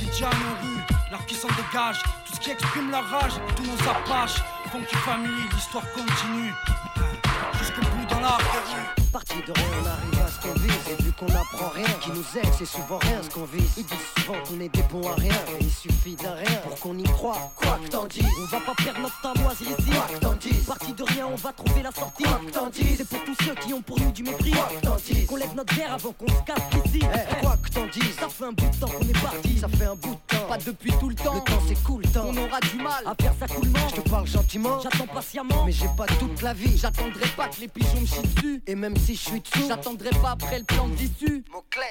[0.00, 3.64] DJ à nos rues, l'art qui s'en dégage, tout ce qui exprime la rage, tous
[3.64, 4.42] nos apaches.
[4.70, 6.52] Funky famille, l'histoire continue.
[7.58, 9.10] Jusqu'au bout dans de rue.
[9.12, 11.09] Parti de rien, on arrive à ce qu'on vise.
[11.20, 13.70] Qu'on apprend rien, qui nous aide, c'est souvent rien ce qu'on vise.
[13.76, 15.34] Ils disent souvent qu'on est des bons à rien.
[15.60, 17.52] Et il suffit d'un rien pour qu'on y croit.
[17.56, 19.90] Quoi que t'en dises, on va pas perdre notre temps moisir ici.
[19.90, 22.22] Quoi que t'en dises, parti de rien, on va trouver la sortie.
[22.22, 24.52] Quoi que t'en dises, c'est pour tous ceux qui ont pour nous du mépris.
[24.52, 27.00] Quoi que t'en dises, qu'on lève notre verre avant qu'on se casse ici.
[27.02, 29.58] Eh, quoi que t'en dises, ça fait un bout de temps qu'on est parti.
[29.58, 31.34] Ça fait un bout de temps, pas depuis tout le temps.
[31.34, 32.28] Le temps c'est cool, temps.
[32.28, 33.88] On aura du mal à faire ça coulement.
[33.90, 35.66] Je te parle gentiment, j'attends patiemment.
[35.66, 36.78] Mais j'ai pas toute la vie.
[36.78, 38.62] J'attendrai pas que les pigeons me chient dessus.
[38.66, 40.88] Et même si je suis dessous, j'attendrai pas après le plan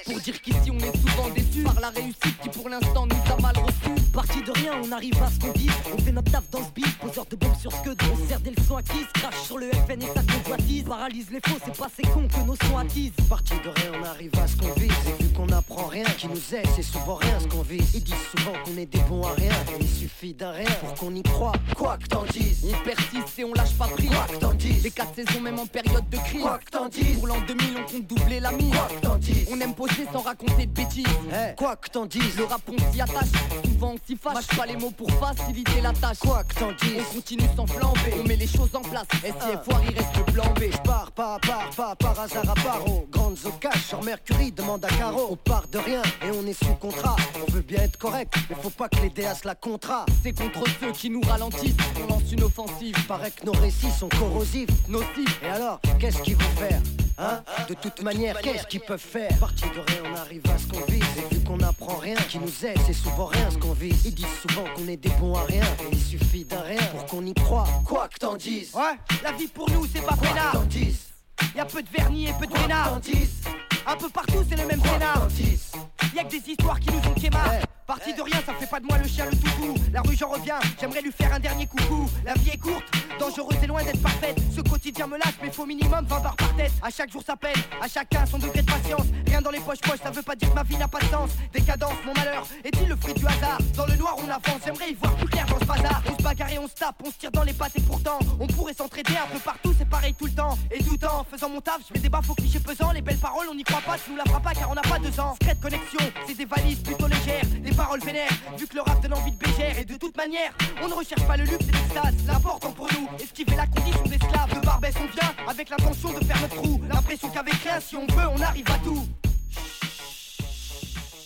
[0.06, 3.42] Pour dire qu'ici on est souvent déçus par la réussite qui pour l'instant nous a
[3.42, 4.02] mal reçus.
[4.14, 5.70] Parti de rien, on arrive à ce qu'on dit.
[5.94, 8.40] On fait notre taf dans ce beat, poseur de bombes sur ce que on sert
[8.40, 9.08] des leçons acquises.
[9.14, 10.84] Crash sur le FN et sa convoitise.
[10.84, 13.12] Paralyse les faux, c'est pas ces cons que nos sons attisent.
[13.30, 14.92] Parti de rien, on arrive à ce qu'on vise.
[15.08, 17.94] Et vu qu'on apprend rien, qui nous aide, c'est souvent rien ce qu'on vise.
[17.94, 19.54] Ils disent souvent qu'on est des bons à rien.
[19.80, 21.54] Il suffit d'un rien pour qu'on y croit.
[21.76, 24.10] Quoi que t'en dises, on persiste et on lâche pas prise.
[24.10, 26.42] Quoi que t'en dises, les quatre saisons même en période de crise.
[26.42, 28.72] Quoi que t'en dises, pour l'an 2000 on compte doubler la mise.
[28.72, 31.06] Quoi que t'en on aime poser sans raconter de bêtises.
[31.32, 33.30] Eh, quoi que t'en dises, Le rap on s'y attache,
[33.66, 34.34] souvent on s'y fâche.
[34.36, 36.20] Mâche pas les mots pour faciliter la tâche.
[36.20, 37.04] quoi que t'en dises.
[37.10, 39.08] On continue sans flamber, on met les choses en place.
[39.22, 40.64] SIFOR, il reste le plan B.
[40.84, 43.08] Pars pas à part, pas par hasard à paro.
[43.10, 45.30] Grandes au cash, sur Mercury, demande à Caro.
[45.32, 47.16] On part de rien et on est sous contrat.
[47.48, 50.06] On veut bien être correct, mais faut pas que les déasses la contrat.
[50.24, 52.96] C'est contre ceux qui nous ralentissent qu'on lance une offensive.
[53.08, 54.70] Paraît que nos récits sont corrosifs.
[54.88, 55.40] Nocifs.
[55.44, 56.82] Et alors, qu'est-ce qu'ils vont faire?
[57.20, 60.68] Hein De toute manière, qu'est-ce qu'ils peuvent faire Parti de rien, on arrive à ce
[60.68, 61.04] qu'on vise.
[61.18, 64.06] Et vu qu'on n'apprend rien, qui nous aide, c'est souvent rien ce qu'on vise.
[64.06, 65.64] Ils disent souvent qu'on est des bons à rien.
[65.64, 67.68] Et il suffit d'un rien pour qu'on y croit.
[67.86, 68.74] Quoi que t'en dises.
[68.74, 70.52] Ouais, la vie pour nous c'est pas Quoi que peinard.
[70.54, 71.08] t'en dises.
[71.56, 73.42] Y a peu de vernis et peu de Quoi que dises.
[73.86, 75.20] Un peu partout c'est le même Quoi que scénar.
[75.20, 75.72] t'en dises.
[76.16, 77.52] Y'a que des histoires qui nous ont quémar.
[77.90, 79.74] Parti de rien, ça fait pas de moi le chien le toutou.
[79.92, 82.08] La rue, j'en reviens, j'aimerais lui faire un dernier coucou.
[82.24, 82.84] La vie est courte,
[83.20, 84.38] dangereuse et loin d'être parfaite.
[84.56, 86.72] Ce quotidien me lasse, mais faut minimum 20 barres par tête.
[86.84, 89.08] À chaque jour ça peine, à chacun son degré de patience.
[89.26, 91.06] Rien dans les poches poches, ça veut pas dire que ma vie n'a pas de
[91.06, 91.32] sens.
[91.52, 93.58] Décadence, mon malheur, est-il le fruit du hasard?
[93.76, 96.04] Dans le noir, on avance, j'aimerais y voir plus clair dans ce bazar.
[96.12, 98.20] On se bagarre et on se tape, on se tire dans les pattes et pourtant,
[98.40, 100.60] on pourrait s'entraider un peu partout, c'est pareil tout le temps.
[100.70, 102.92] Et tout en faisant mon taf, je mets des baffes aux clichés pesants.
[102.92, 104.84] Les belles paroles, on n'y croit pas, tu nous la feras pas car on n'a
[104.84, 105.34] pas deux ans.
[105.42, 107.46] Secret de connexion, c'est des valises plutôt légères,
[107.80, 108.30] paroles vénères.
[108.58, 110.52] Vu que le rap donne envie de bégère et de toute manière,
[110.84, 112.14] on ne recherche pas le luxe et l'extase.
[112.28, 114.54] L'important pour nous, esquiver la condition d'esclave.
[114.54, 116.82] De Barbès, on vient avec l'intention de faire notre trou.
[116.90, 119.08] L'impression qu'avec rien, si on veut, on arrive à tout.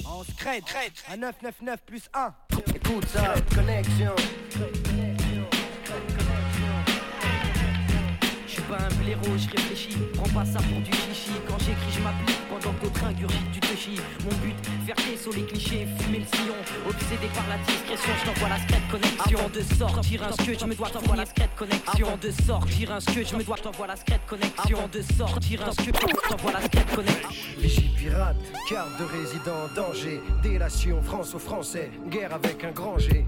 [0.05, 0.61] En secret,
[1.11, 2.33] à 999 plus 1.
[2.75, 4.15] Écoute ça, connexion.
[8.73, 12.39] Pas un blaireau, je réfléchis, prends pas ça pour du chichi Quand j'écris je m'applique
[12.49, 13.99] pendant qu'au train ingurgite du touchy.
[14.23, 14.55] Mon but,
[14.85, 16.55] faire sur les clichés, fumer le sillon.
[16.87, 19.39] Obsédé par la discrétion, je t'envoie la secrète connexion.
[19.39, 22.07] Avant de sortir un sketch, je me dois t'envoie la secrète connexion.
[22.07, 24.77] Avant de sortir un sketch, je me dois t'envoie la secrète connexion.
[24.77, 27.29] Avant de sortir un je t'envoie la secrète connexion.
[27.59, 28.37] Vigie pirate,
[28.69, 30.21] carte de résident en danger.
[30.41, 33.25] Délation France aux Français, guerre avec un grand G.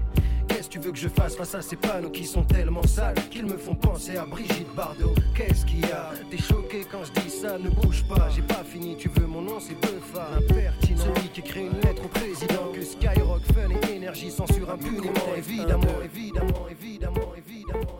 [0.66, 3.14] Qu'est-ce que tu veux que je fasse face à ces panneaux qui sont tellement sales
[3.30, 5.14] qu'ils me font penser à Brigitte Bardot.
[5.32, 6.10] Qu'est-ce qu'il y a?
[6.28, 9.42] T'es choqué quand je dis ça, ne bouge pas, j'ai pas fini, tu veux mon
[9.42, 12.72] nom, c'est Beufa Impertinent, celui qui écrit une lettre au président.
[12.74, 15.12] Que Skyrock, Fun et Énergie censurent impunément.
[15.36, 17.98] Évidemment, évidemment, évidemment, évidemment, évidemment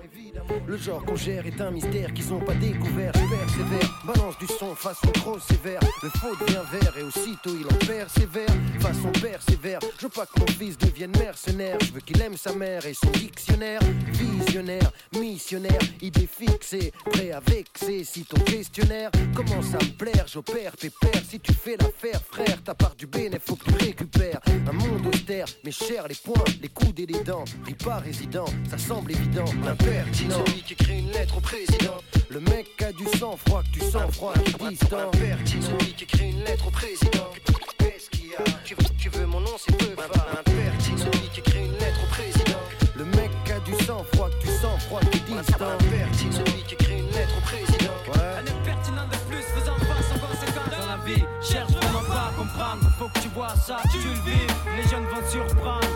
[0.67, 3.13] Le genre qu'on gère est un mystère qu'ils ont pas découvert.
[3.15, 5.81] Je persévère, balance du son façon trop sévère.
[6.03, 8.49] Le faux devient vert et aussitôt il en persévère
[8.81, 11.79] Façon persévère, je veux pas que mon fils devienne mercenaire.
[11.81, 13.81] Je veux qu'il aime sa mère et son dictionnaire.
[14.13, 18.05] Visionnaire, missionnaire, idée fixée Prêt à vexer.
[18.05, 22.75] Si ton questionnaire commence à me plaire J'opère pépère, si tu fais l'affaire frère Ta
[22.75, 24.41] part du bénéfice faut que tu récupères.
[24.69, 27.45] Un monde austère, mais cher les poings, les coudes et les dents.
[27.65, 29.45] Ris pas résident, ça semble évident.
[29.67, 31.97] Impertinent, celui qui écrit une lettre au président.
[32.28, 36.05] Le mec a du sang froid, que tu sens froid, qui distant Impertinent, celui qui
[36.05, 37.30] écrit une lettre au président.
[37.78, 38.45] Qu'est-ce qu'il y a?
[38.64, 42.11] Tu veux, tu veux mon nom, c'est peu Impertinent, celui qui écrit une lettre au
[42.12, 42.61] président.
[42.97, 46.74] Le mec a du sang froid, que tu sens froid, qui distant Impertinent, celui qui
[46.74, 47.95] écrit une lettre au président.
[48.14, 51.24] Un être pertinent de plus faisant face aux conséquences dans la vie.
[51.41, 54.47] Cherche vraiment pas à comprendre, faut que tu vois ça, tu le vis.
[54.76, 55.87] Les jeunes vont te surprendre.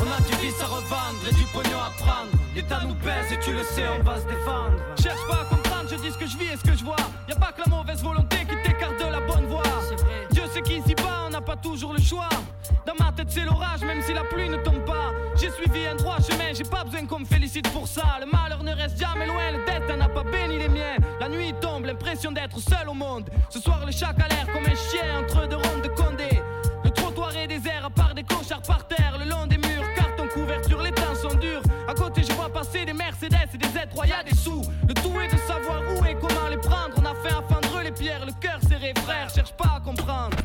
[0.00, 2.31] On a du vice à revendre et du pognon à prendre.
[2.72, 4.78] L'État nous pèse et tu le sais, on va se défendre.
[5.02, 6.96] Cherche pas à comprendre, je dis ce que je vis et ce que je vois.
[7.28, 9.62] Y a pas que la mauvaise volonté qui t'écarte de la bonne voie.
[10.30, 12.30] Dieu sait qu'ici bas, on n'a pas toujours le choix.
[12.86, 15.12] Dans ma tête, c'est l'orage, même si la pluie ne tombe pas.
[15.36, 18.04] J'ai suivi un droit chemin, j'ai pas besoin qu'on me félicite pour ça.
[18.20, 20.96] Le malheur ne reste jamais loin, le destin n'a pas béni les miens.
[21.20, 23.28] La nuit tombe, l'impression d'être seul au monde.
[23.50, 26.40] Ce soir, le chat a l'air comme un chien entre deux rondes de Condé.
[26.84, 29.51] Le trottoir est désert, à part des clochards par terre, le long des
[32.12, 34.62] côté, je vois passer des Mercedes et des Z3, y a des sous.
[34.86, 36.94] Le tout est de savoir où et comment les prendre.
[36.96, 40.36] On a fait un fendre les pierres, le cœur serré, frère, cherche pas à comprendre.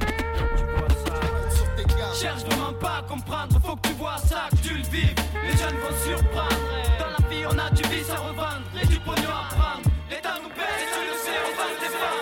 [2.19, 5.15] Cherche vraiment pas à comprendre, faut que tu vois ça, que tu le vives.
[5.43, 6.55] Les jeunes vont surprendre.
[6.99, 9.87] Dans la vie, on a du vice à revendre et du pognon à prendre.
[10.09, 12.17] L'État nous pèse et tu le sais, on va se défendre.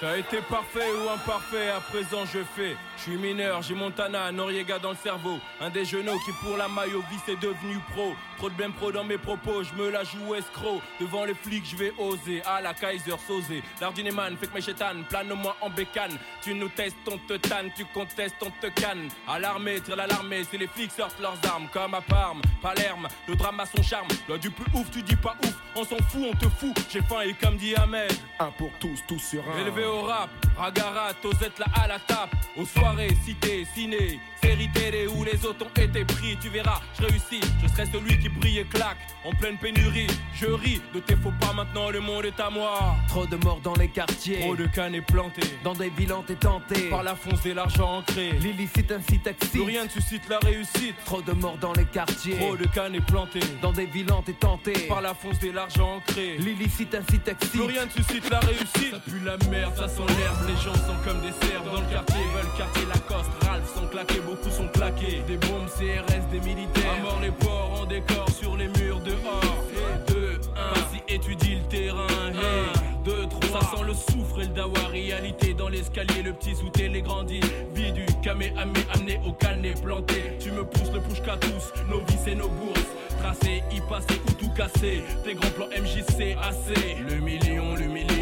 [0.00, 2.76] Vieux, t'as été parfait ou imparfait, à présent je fais.
[2.96, 5.38] Je suis mineur, j'ai Montana, Noriega dans le cerveau.
[5.60, 8.14] Un des genoux qui pour la maillot vice est devenu pro.
[8.36, 10.80] Trop de bien pro dans mes propos, je me la joue escroc.
[11.00, 12.42] Devant les flics, je vais oser.
[12.44, 13.62] À la Kaiser, soser.
[13.80, 16.18] L'ardineman, fait que mes chétanes, plane-moi en bécane.
[16.42, 19.08] Tu nous testes, on te tanne, tu contestes, on te canne.
[19.28, 21.68] À l'armée, tire l'alarmée, c'est les flics sortent leurs armes.
[21.72, 24.08] Comme à Parme, Palerme, le drame a son charme.
[24.28, 26.74] Loi du plus ouf, tu dis pas ouf, on s'en fout, on te fout.
[26.90, 28.12] J'ai faim et comme dit Ahmed.
[28.38, 29.58] Un pour tous, tous sur un.
[29.58, 32.34] Élevé au rap, Ragara, Tosette là à la tape.
[32.56, 36.36] Aux soirées, cité, ciné, série les où les autres ont été pris.
[36.40, 38.98] Tu verras, je réussis, je serai celui qui brille et claque.
[39.24, 42.96] En pleine pénurie, je ris de tes faux pas maintenant, le monde est à moi.
[43.08, 44.40] Trop de morts dans les quartiers.
[44.40, 45.42] Trop de cannes plantées.
[45.64, 46.88] Dans des villes et tentées.
[46.88, 48.32] Par la fonce et l'argent ancré.
[48.32, 49.26] L'illicite excite.
[49.50, 50.94] Plus rien ne suscite la réussite.
[51.04, 52.36] Trop de morts dans les quartiers.
[52.36, 53.40] Trop de cannes plantées.
[53.60, 54.86] Dans des villes et tentées.
[54.88, 56.36] Par la fonce et l'argent ancré.
[56.38, 57.34] L'illicite excite.
[57.50, 58.92] Plus rien ne suscite la réussite.
[58.92, 60.48] Ça pue la merde, ça sent l'herbe.
[60.48, 62.24] Les gens sont comme des cerfs dans le quartier.
[62.34, 63.30] Veulent quartier Lacoste.
[63.44, 65.22] Ralph sont claqués, beaucoup sont claqués.
[65.28, 66.94] Des bombes CRS, des militaires.
[66.98, 69.64] À mort les porcs en décor sur les murs dehors.
[69.72, 70.72] Et deux, un.
[70.72, 72.32] Vas-y, étudie le terrain.
[72.32, 73.60] Hey, deux, trois.
[73.60, 74.80] Ça sent le soufre et le dawa.
[74.90, 77.40] Réalité dans l'escalier, le petit sous les grandit.
[77.74, 80.36] Vie du camé amé amené au calné planté.
[80.40, 81.72] Tu me pousses le push qu'à tous.
[81.90, 82.80] Nos vies et nos bourses.
[83.18, 85.02] Tracé, y passer ou tout casser.
[85.24, 86.96] Tes grands plans MJC assez.
[87.08, 88.15] Le million, le million.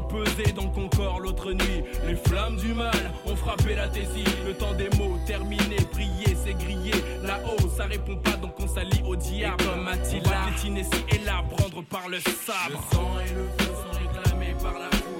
[0.00, 1.84] On s'envenime pour peser dans ton corps l'autre nuit.
[2.06, 4.24] Les flammes du mal ont frappé la thésie.
[4.46, 6.92] Le temps des mots terminé, prier, c'est grillé.
[7.22, 9.62] Là-haut, ça répond pas donc on s'allie au diable.
[9.62, 12.70] Et comme Attila, on va et là, prendre par le sabre.
[12.70, 15.19] Le sang et le feu sont réclamés par la foule.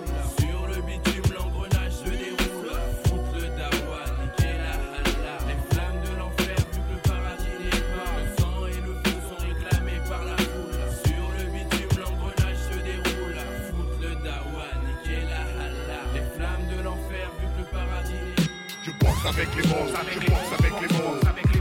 [19.23, 19.33] Pas.
[19.33, 21.17] Je pense avec les mots, je pense avec les mots.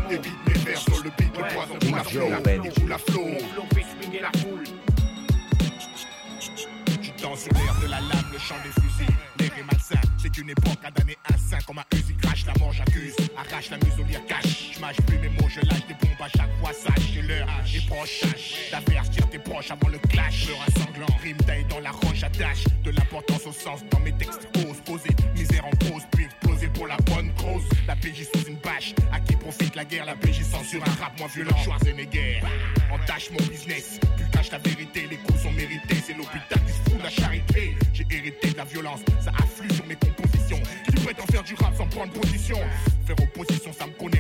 [0.10, 3.28] Évite mes vers sur le beat, le poison pour la flow, déroule la flow?
[7.02, 9.14] Tu danses sur l'air de la lame, le chant des fusils.
[9.40, 12.54] L'air est malsain, c'est une époque à damner un saint comme un Uzi crash, la
[12.60, 13.16] mort j'accuse.
[13.38, 16.50] Arrache la muselière cache, je mâche plus mes mots, je lâche des bombes à chaque
[16.60, 18.22] fois, sache que l'heure est proche.
[18.72, 20.48] D'affaires, tire tes proches avant le clash.
[20.48, 24.14] Peur un sanglant, rime taille dans la roche, attache de l'importance au sens dans mes
[24.14, 24.48] textes.
[24.58, 27.29] Ose poser, misère en pause, puis exploser pour la bonne
[27.88, 31.18] La PJ sous une bâche, à qui profite la guerre, la PJ censure un rap
[31.18, 31.58] moins violent.
[31.64, 32.42] Schwarzenegger,
[32.92, 36.90] entache mon business, plus cache la vérité, les coups sont mérités, c'est l'hôpital qui se
[36.90, 37.76] fout de la charité.
[37.94, 40.62] J'ai hérité de la violence, ça afflue sur mes compositions.
[40.86, 42.58] Qui prétend faire du rap sans prendre position?
[43.06, 44.19] Faire opposition, ça me connaît,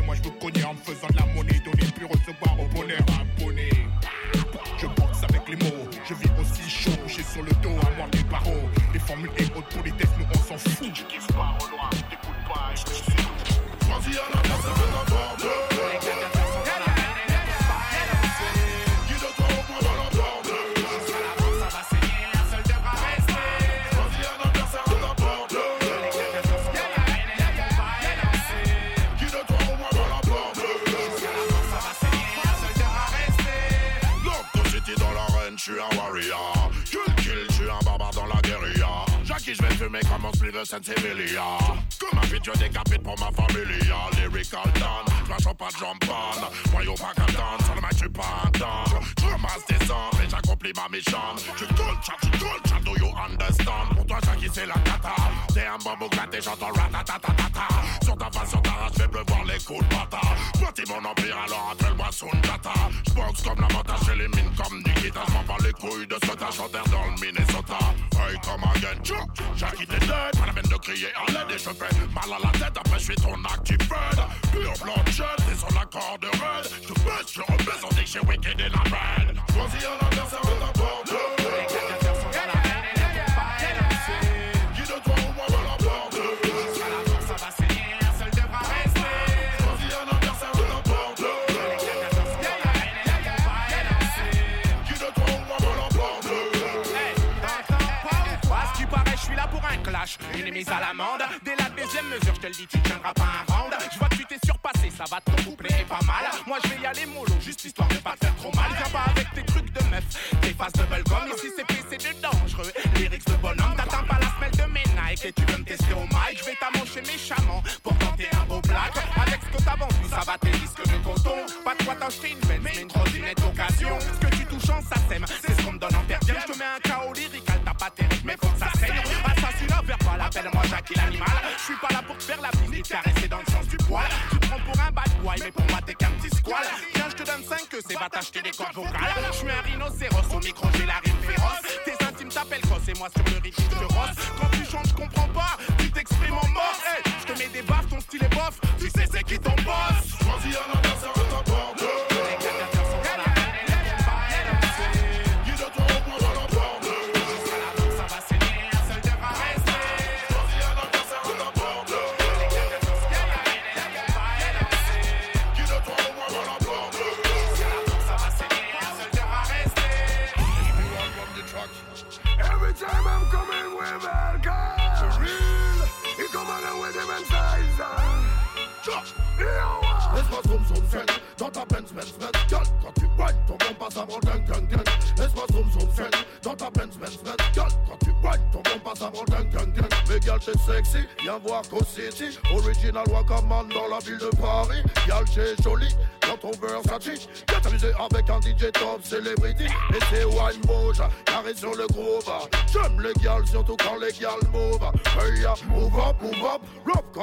[198.59, 202.29] DJ top celebrity Et c'est wine bouge, carré sur le groove
[202.71, 204.83] J'aime les gals surtout quand les gals move
[205.17, 205.45] Hey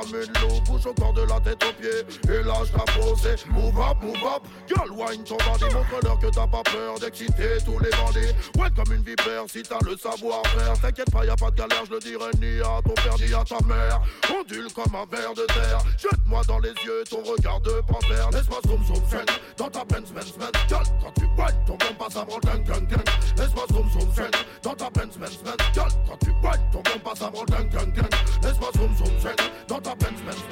[0.07, 1.89] Une loupe, bouge corps de la tête aux pieds.
[2.31, 4.43] Et je t'ai posé, move up, move up.
[4.69, 8.33] Girl wine ton bandit, montre-leur que t'as pas peur d'exciter tous les bandits.
[8.59, 10.81] Ouais comme une vipère si t'as le savoir-faire.
[10.81, 13.35] T'inquiète pas, y a pas de galère, je le dirai ni à ton père ni
[13.35, 14.01] à ta mère.
[14.39, 15.81] Ondule comme un ver de terre.
[15.99, 18.31] Jette-moi dans les yeux ton regard de panthère.
[18.31, 19.27] Laisse-moi zoom zoom fen
[19.57, 22.87] dans ta Benz Benz Benz Girl quand tu whine ton bon passe avant ding ding
[22.87, 23.05] ding
[23.37, 24.31] Laisse-moi zoom zoom fen
[24.63, 28.03] dans ta Benz Benz Benz Girl quand tu whine ton bon passe avant ding ding
[28.43, 29.37] Laisse-moi zoom zoom fen
[29.99, 30.47] Benz yes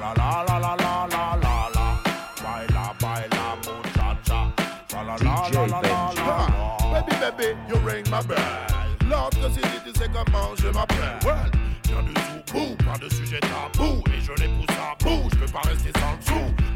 [0.00, 1.88] la la la la la la la la,
[3.66, 4.52] muchacha,
[4.92, 6.38] la la la la la la la.
[6.92, 8.38] Baby, baby, you ring my bell.
[9.08, 11.18] L'autre city, tu sais comment je m'appelle.
[11.24, 11.50] Well,
[11.84, 12.14] viens du
[12.46, 14.02] tout pas de sujet tabou.
[14.06, 14.48] Et je les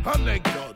[0.04, 0.71] and they go.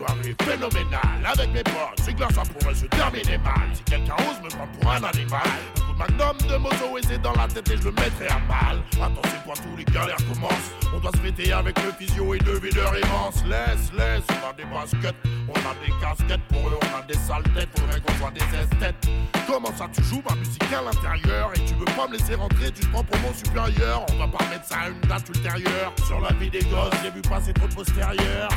[0.00, 2.00] Soirée phénoménale avec mes potes.
[2.02, 3.68] C'est que ça pourrait se terminer mal.
[3.74, 7.02] Si quelqu'un ose me prendre pour un animal, un coup de magnum de moto et
[7.06, 8.82] c'est dans la tête et je le mettrai à mal.
[8.94, 10.72] Attention, toi, tous les galères commencent.
[10.94, 13.44] On doit se fêter avec le physio et deux videurs immenses.
[13.46, 15.16] Laisse, laisse, on a des baskets,
[15.48, 16.46] on a des casquettes.
[16.48, 19.08] Pour eux, on a des sales têtes, faudrait qu'on soit des esthètes.
[19.46, 22.70] Comment ça, tu joues ma musique à l'intérieur et tu veux pas me laisser rentrer,
[22.70, 24.06] tu te prends pour mon supérieur?
[24.12, 25.92] On va pas mettre ça à une date ultérieure.
[26.06, 28.48] Sur la vie des gosses, j'ai vu passer trop de postérieurs.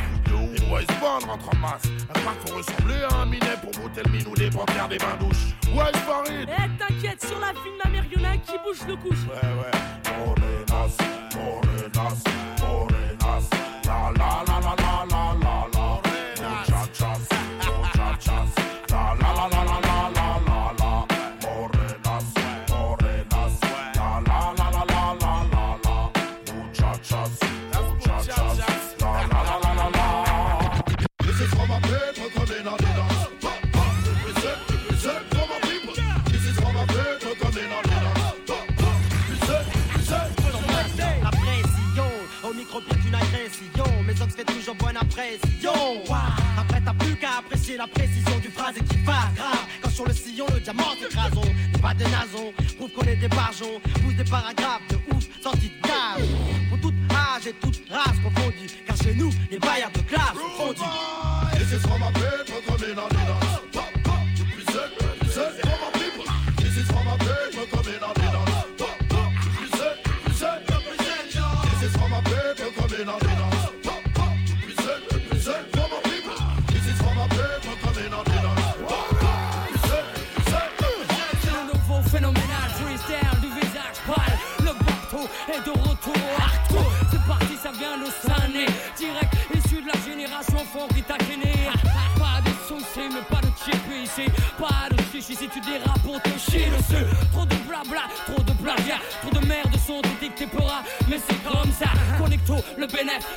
[0.54, 1.82] Les boys band rentrent en masse.
[2.10, 5.16] Un parc faut ressembler à un minet pour brouter le minou des panthères des bains
[5.18, 5.54] douches.
[5.74, 6.48] Ouais, Farid.
[6.48, 9.18] Eh, t'inquiète, sur la film de la mère, y'en a qui bouge le couche.
[9.28, 9.70] Ouais, ouais.
[10.18, 10.96] Morenas,
[11.34, 12.43] morenas, morenas.
[32.64, 32.70] La
[41.30, 42.08] pression,
[42.42, 43.84] au micro pied d'une agression.
[44.06, 45.72] Mes ox fait toujours bonne impression.
[46.56, 49.66] Après, t'as plus qu'à apprécier la précision du phrase qui va grave.
[49.82, 51.42] Quand sur le sillon, le diamant écrasons.
[51.82, 53.78] Pas des nasons, prouve qu'on est des barjons.
[54.02, 56.26] Pousse des paragraphes de ouf, sortis de cave.
[56.70, 58.70] Pour toute âge et toute race confondue.
[58.86, 60.23] Car chez nous, les bailleurs de classe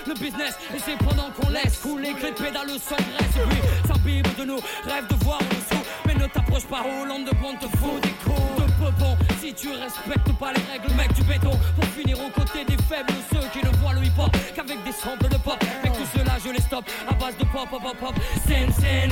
[0.06, 0.56] le business.
[0.76, 3.38] Et c'est pendant qu'on laisse couler que les pédales s'engraissent.
[3.38, 5.84] Et puis, de nous, rêve de voir en dessous.
[6.06, 9.18] Mais ne t'approche pas, Hollande de bon te faut des coups de peupon.
[9.42, 11.52] Si tu respectes pas les règles, mec du béton.
[11.76, 15.28] Pour finir aux côtés des faibles, ceux qui ne voient le hip-hop qu'avec des samples
[15.30, 15.58] de pop.
[15.84, 18.16] Mec, tout cela, je les stoppe à base de pop, pop, pop, pop.
[18.48, 19.12] Scène, scène.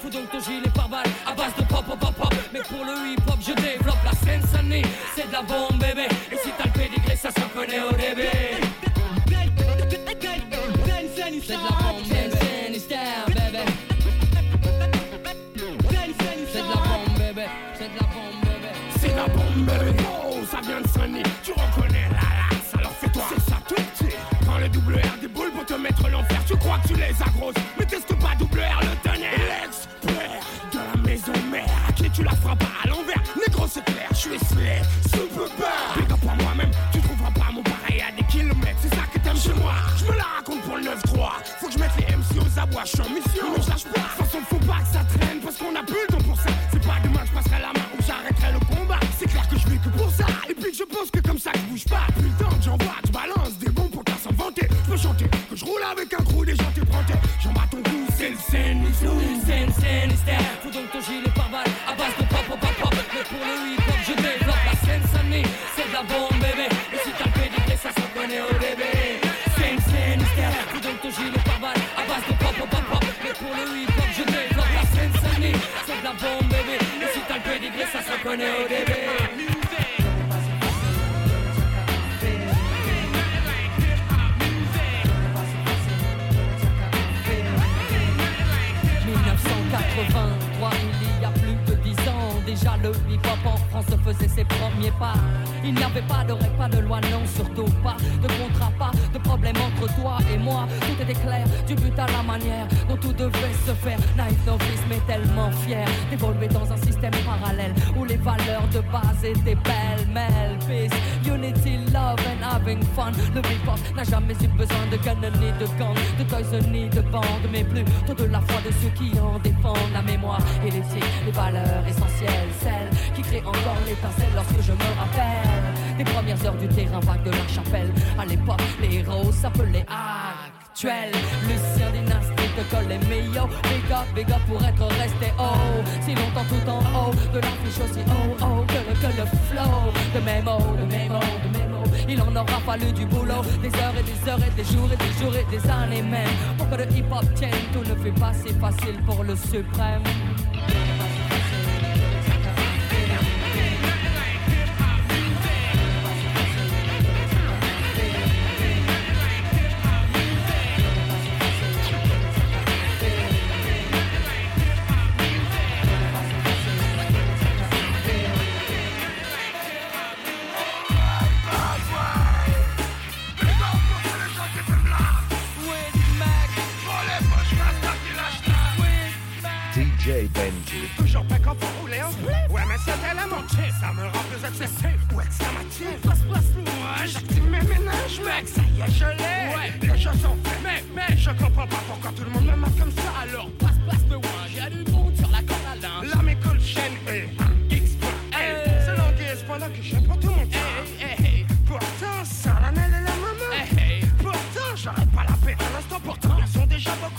[0.00, 2.34] Fous donc ton gilet par balle à base de pop, pop, pop, pop.
[2.52, 4.42] Mais pour le hip-hop, je développe la scène.
[5.14, 6.08] C'est de la bombe, bébé.
[6.30, 8.28] Et si t'as le pédigré, ça se reconnaît au début.
[11.46, 13.62] C'est de la bombe, scène, hystère, bébé.
[16.52, 17.46] C'est de la bombe, bébé.
[17.78, 18.72] C'est de la bombe, bébé.
[18.98, 20.02] C'est la bombe, bébé.
[20.28, 21.22] Oh, ça vient de sonner.
[21.44, 23.22] Tu reconnais la race, alors fais-toi.
[23.28, 24.12] C'est ça tout petit.
[24.44, 26.40] Prends le double R des boules pour te mettre l'enfer.
[26.48, 29.38] Tu crois que tu les agroses, mais teste pas double R le tonnerre.
[29.62, 30.40] L'expert
[30.72, 31.64] de la maison mère.
[31.88, 33.22] À qui tu la feras pas à l'envers.
[33.36, 35.05] Négro, c'est clair, je suis slave.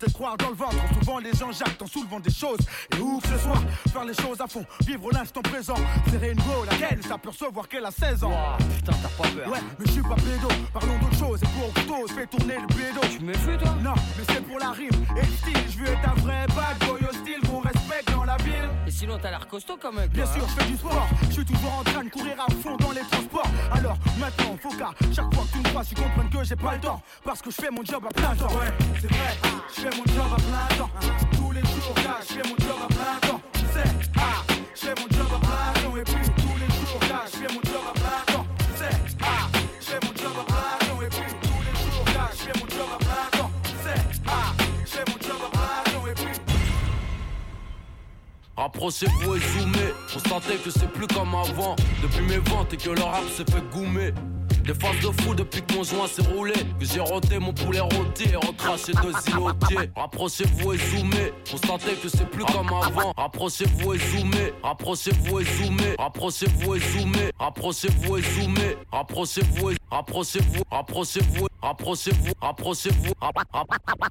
[0.00, 0.76] arrêtez de croire dans le ventre.
[0.98, 2.60] Souvent les gens jactent en soulevant des choses.
[2.96, 3.60] Et où que ce soit,
[3.92, 5.74] faire les choses à fond, vivre l'instant présent.
[6.10, 7.02] Serrer une go, laquelle?
[7.02, 8.32] S'apercevoir qu'elle a 16 ans.
[8.76, 9.52] putain, t'as pas peur.
[9.52, 11.40] Ouais, mais je suis pas pédo, parlons d'autre chose.
[11.42, 13.00] Et pour couteau, fais tourner le pédo.
[13.10, 13.74] Tu me fais toi?
[13.82, 15.70] Non, mais c'est pour la rime et le style.
[15.70, 17.00] Je veux être un vrai bad boy
[18.30, 18.70] la ville.
[18.86, 20.08] Et sinon, t'as l'air costaud quand même.
[20.08, 21.08] Bien sûr, je fais du sport.
[21.28, 23.50] Je suis toujours en train de courir à fond dans les transports.
[23.72, 26.74] Alors maintenant, faut qu'à chaque fois que tu me vois, tu comprennes que j'ai pas
[26.74, 27.02] le temps.
[27.24, 28.52] Parce que je fais mon job à plein temps.
[28.54, 29.32] Ouais, c'est vrai,
[29.74, 30.90] je fais mon job à plein temps.
[31.32, 33.39] Tous les jours, là, je fais mon job à plein temps.
[48.80, 51.76] Approchez-vous et zoomez, constatez que c'est plus comme avant.
[52.02, 54.14] Depuis mes ventes et que le rap s'est fait goumer.
[54.64, 56.54] Des phases de fou depuis que mon joint s'est roulé.
[56.78, 59.90] Que j'ai roté mon poulet rôti et recraché deux îlotiers.
[59.94, 61.32] Rapprochez-vous et zoomez.
[61.50, 63.12] Constatez que c'est plus comme avant.
[63.18, 64.54] Rapprochez-vous et zoomez.
[64.62, 65.94] Rapprochez-vous et zoomez.
[65.98, 67.32] Rapprochez-vous et zoomez.
[67.38, 68.76] Rapprochez-vous et zoomez.
[68.90, 70.62] Rapprochez-vous et rapprochez-vous.
[70.70, 71.49] Rapprochez-vous.
[71.62, 73.12] Rapprochez-vous, rapprochez-vous,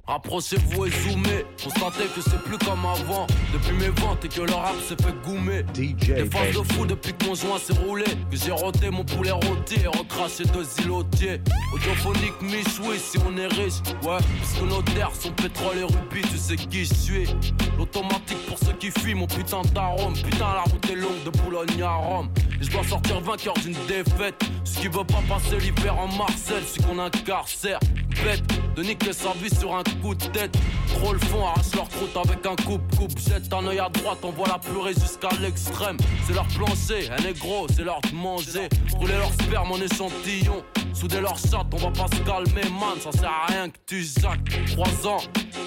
[0.08, 1.46] rapprochez-vous et zoomez.
[1.64, 3.26] Constatez que c'est plus comme avant.
[3.52, 5.64] Depuis mes ventes et que le rap se fait goumer.
[5.74, 5.96] Des
[6.30, 8.06] phases de fou depuis que mon joint s'est roulé.
[8.30, 11.42] Que j'ai roté mon poulet rôti et recraché deux îlotiers.
[11.74, 13.82] Audiophonique, michoui si on est riche.
[14.04, 17.36] Ouais, parce que nos terres sont pétrole et rubis, tu sais qui je suis.
[17.78, 20.14] L'automatique pour ceux qui fuient mon putain d'arôme.
[20.14, 22.30] Putain, la route est longue de Boulogne à Rome.
[22.62, 24.36] Et je dois sortir vainqueur d'une défaite.
[24.64, 27.00] Ce qui veut pas passer l'hiver en Marcel, c'est qu'on
[27.40, 27.80] corsaire
[28.23, 28.44] Bête
[28.76, 30.56] de niquer sa vie sur un coup de tête.
[30.88, 33.18] Trop le fond, arrache leur croûte avec un coupe-coupe.
[33.19, 35.98] Jette un œil à droite, on voit la purée jusqu'à l'extrême.
[36.26, 38.69] C'est leur plancher, un est gros, c'est leur de manger.
[38.95, 40.64] Rouler leur sperme en échantillon.
[40.94, 42.99] Souder leur chatte, on va pas se calmer, man.
[42.99, 44.40] Ça sert à rien que tu jacques.
[44.72, 45.22] 3 ans,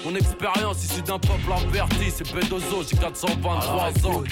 [0.05, 2.11] mon expérience issue d'un peuple averti.
[2.13, 4.23] C'est Bedozo, j'ai 423 ans.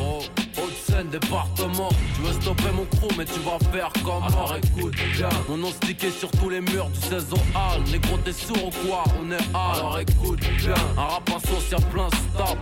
[0.00, 0.20] Oh,
[0.58, 1.90] Haute-Seine, département.
[2.14, 5.28] Tu veux stopper mon crew, mais tu vas faire comme Alors écoute, bien.
[5.48, 7.82] Mon nom stické sur tous les murs du saison hall.
[7.90, 9.76] Négro, t'es sourd ou quoi On est hall.
[9.78, 10.74] Alors écoute, bien.
[10.96, 12.58] Un rap social plein stop.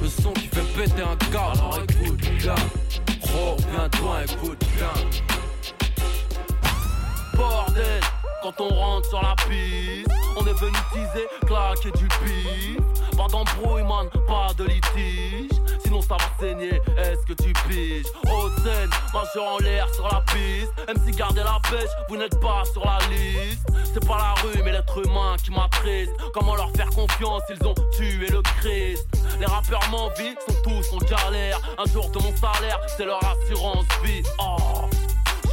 [0.00, 1.58] Le son qui fait péter un câble.
[1.58, 2.54] Alors écoute, bien.
[3.34, 5.20] Oh, viens-toi, écoute, bien
[7.42, 8.00] bordel
[8.42, 10.08] quand on rentre sur la piste.
[10.36, 13.16] On est venu teaser, claquer du bif.
[13.16, 15.50] Pas d'embrouille, man, pas de litige.
[15.92, 20.22] Sinon ça va saigner, est-ce que tu piges Haute scène, majeur en l'air sur la
[20.32, 20.72] piste?
[20.88, 23.60] MC gardez la pêche, vous n'êtes pas sur la liste.
[23.92, 26.12] C'est pas la rue, mais l'être humain qui m'attriste.
[26.32, 29.06] Comment leur faire confiance, ils ont tué le Christ.
[29.38, 31.60] Les rappeurs m'envient, sont tous en galère.
[31.76, 34.22] Un jour de mon salaire, c'est leur assurance vie.
[34.38, 34.88] Oh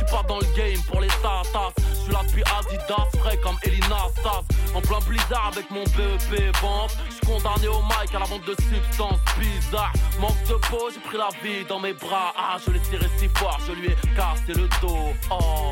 [0.05, 1.73] pas dans le game pour les tatas.
[1.77, 4.43] Je suis là depuis Adidas, frais comme Elina Stas.
[4.73, 6.97] En plein blizzard avec mon BEP vente.
[7.09, 9.93] Je suis condamné au mic à la vente de substances bizarres.
[10.19, 12.33] Manque de peau, j'ai pris la vie dans mes bras.
[12.37, 15.13] Ah, je l'ai tiré si fort, je lui ai cassé le dos.
[15.31, 15.71] Oh.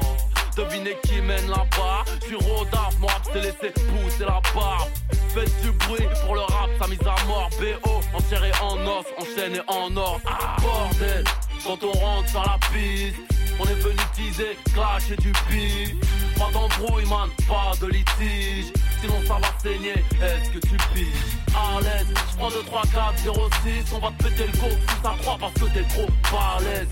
[0.57, 4.89] Devinez qui mène là-bas suis Rodaf, mon rap s'est laissé pousser la barbe
[5.29, 9.59] Faites du bruit pour le rap, sa mise à mort BO, enchéré en os, enchaîné
[9.67, 11.23] en or ah, Bordel,
[11.63, 15.95] quand on rentre sur la piste on est venu teaser, clasher du pif.
[16.37, 18.71] Pas d'embrouille, man, pas de litige.
[19.01, 21.07] Sinon ça va saigner, est-ce que tu piges?
[21.55, 23.93] À l'aise, j'prends 2, 3, 4, 0, 6.
[23.93, 24.67] On va te péter le go,
[25.03, 26.87] ça croit parce que t'es trop balèze.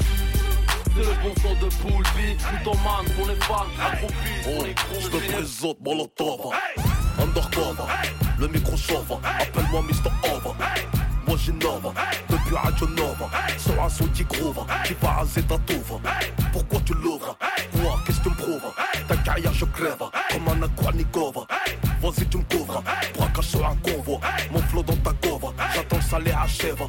[0.98, 4.74] C'est le bon son de Poulby, tout en man, pour les fans, accroupis, pour les
[4.74, 5.02] gros.
[5.02, 6.54] Je te présente Molotov,
[7.20, 7.92] undercover,
[8.40, 10.12] le micro chauffe, appelle-moi Mr.
[10.32, 10.56] Over.
[11.28, 11.94] Moi j'innove,
[12.30, 16.00] depuis Radio Nova, sur un son qui groove, qui parasite ta touve.
[16.54, 17.38] Pourquoi tu l'ouvres?
[17.76, 18.74] Moi, qu'est-ce que tu me prouves?
[19.08, 21.42] Ta carrière, je crève, comme un Aquanikova.
[22.02, 22.84] Vas-y, tu me couvres,
[23.18, 24.20] braquage sur un convoi.
[24.52, 26.82] Mon flot dans ta cove, j'attends ça les achève.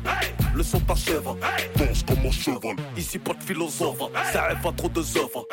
[0.55, 1.29] Le son t'achève,
[1.77, 2.77] danse comme mon cheval.
[2.97, 3.99] Ici, pas de philosophe,
[4.33, 5.47] ça rêve pas trop de œuvres.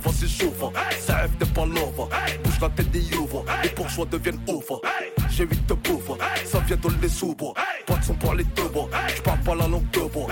[0.00, 1.66] Vas-y, chauffe, ça rêve des pas.
[1.66, 4.80] Bouge la tête des ouvres, les bourgeois deviennent ouvres.
[5.30, 7.54] J'ai huit de pauvres, ça vient de les sous-bois.
[8.06, 10.28] Pas de son pour les deux bois, j'parle pas la langue de bois.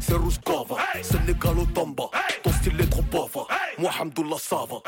[0.00, 2.04] C'est Rouskova, c'est Négalo Tamba.
[2.42, 3.48] Ton style est trop pauvre,
[3.78, 4.82] moi Hamdoullah ça va.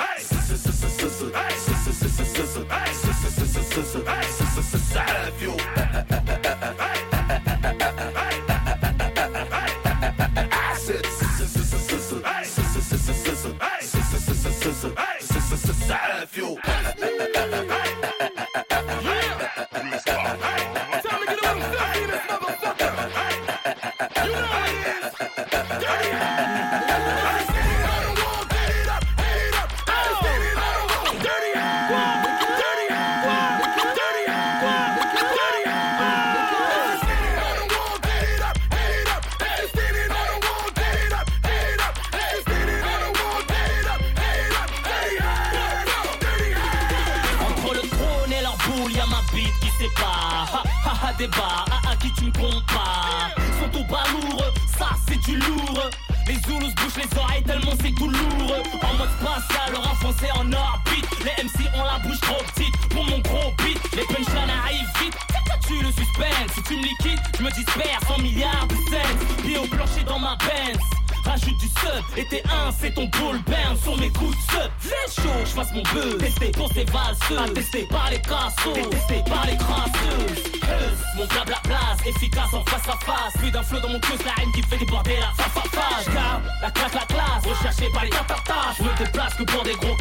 [83.68, 86.40] Flot dans mon cœur, la haine qui fait déborder la fa fa fa.
[86.62, 89.96] La classe, la classe, recherché par les tatatas Je me déplace que pour des gros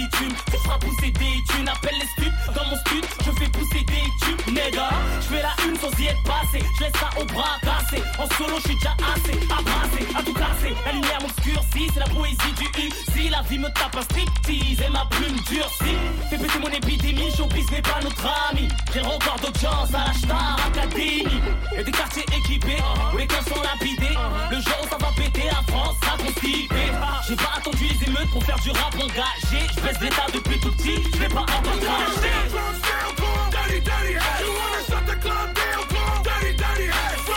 [0.00, 1.68] Le tu feras pousser des thunes.
[1.68, 4.88] Appelle les studs, dans mon stud, je fais pousser des tubes, nègre.
[5.20, 8.02] Je fais la une sans y être passé, je laisse ça au bras cassé.
[8.18, 10.74] En solo, je suis déjà assez abrasé, à tout casser.
[10.86, 12.90] La lumière m'obscurcit, c'est la poésie du U.
[13.12, 15.98] Si la vie me tape un striptease et ma plume durcit,
[16.30, 18.68] fais péter mon épidémie, showbiz n'est pas notre ami.
[18.94, 20.56] J'ai encore d'audience à la Star.
[21.76, 22.82] Et des quartiers équipés,
[23.12, 24.16] où les cœurs sont lapidés.
[24.50, 26.90] Le jour où ça va péter, la France sera constipée.
[27.28, 29.66] J'ai pas attendu les émeutes pour faire du rap engagé.
[29.76, 31.44] Je l'état depuis tout petit, je pas
[36.92, 37.29] hey.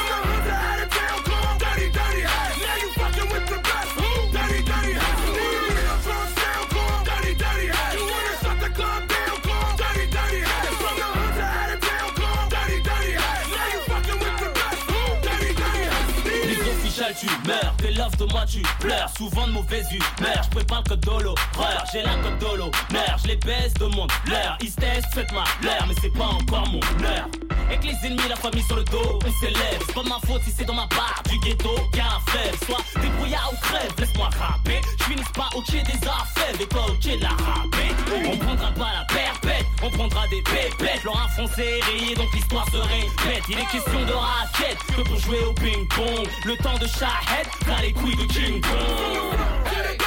[18.31, 22.15] Moi tu pleures, souvent de mauvaise humeur, je prépare le code de l'horreur, j'ai la
[22.15, 24.79] code de l'honneur, je les baisse de mon l'heure, ils se
[25.13, 27.27] faites ma l'heure, mais c'est pas encore mon heure.
[27.67, 30.51] Avec les ennemis, la famille sur le dos, on s'élève, c'est pas ma faute si
[30.51, 34.81] c'est dans ma barre du ghetto, y'a un faible, soit débrouillard ou crève, laisse-moi rapper,
[34.99, 38.71] je finis pas au pied des affaires, des pas au de la râpée, on prendra
[38.71, 43.43] pas la perpète, on prendra des pépettes, leur français est rayé donc l'histoire se répète,
[43.49, 47.81] il est question de raquette, que pour jouer au ping-pong, le temps de Shahed, t'as
[47.81, 50.02] les couilles the King Kong.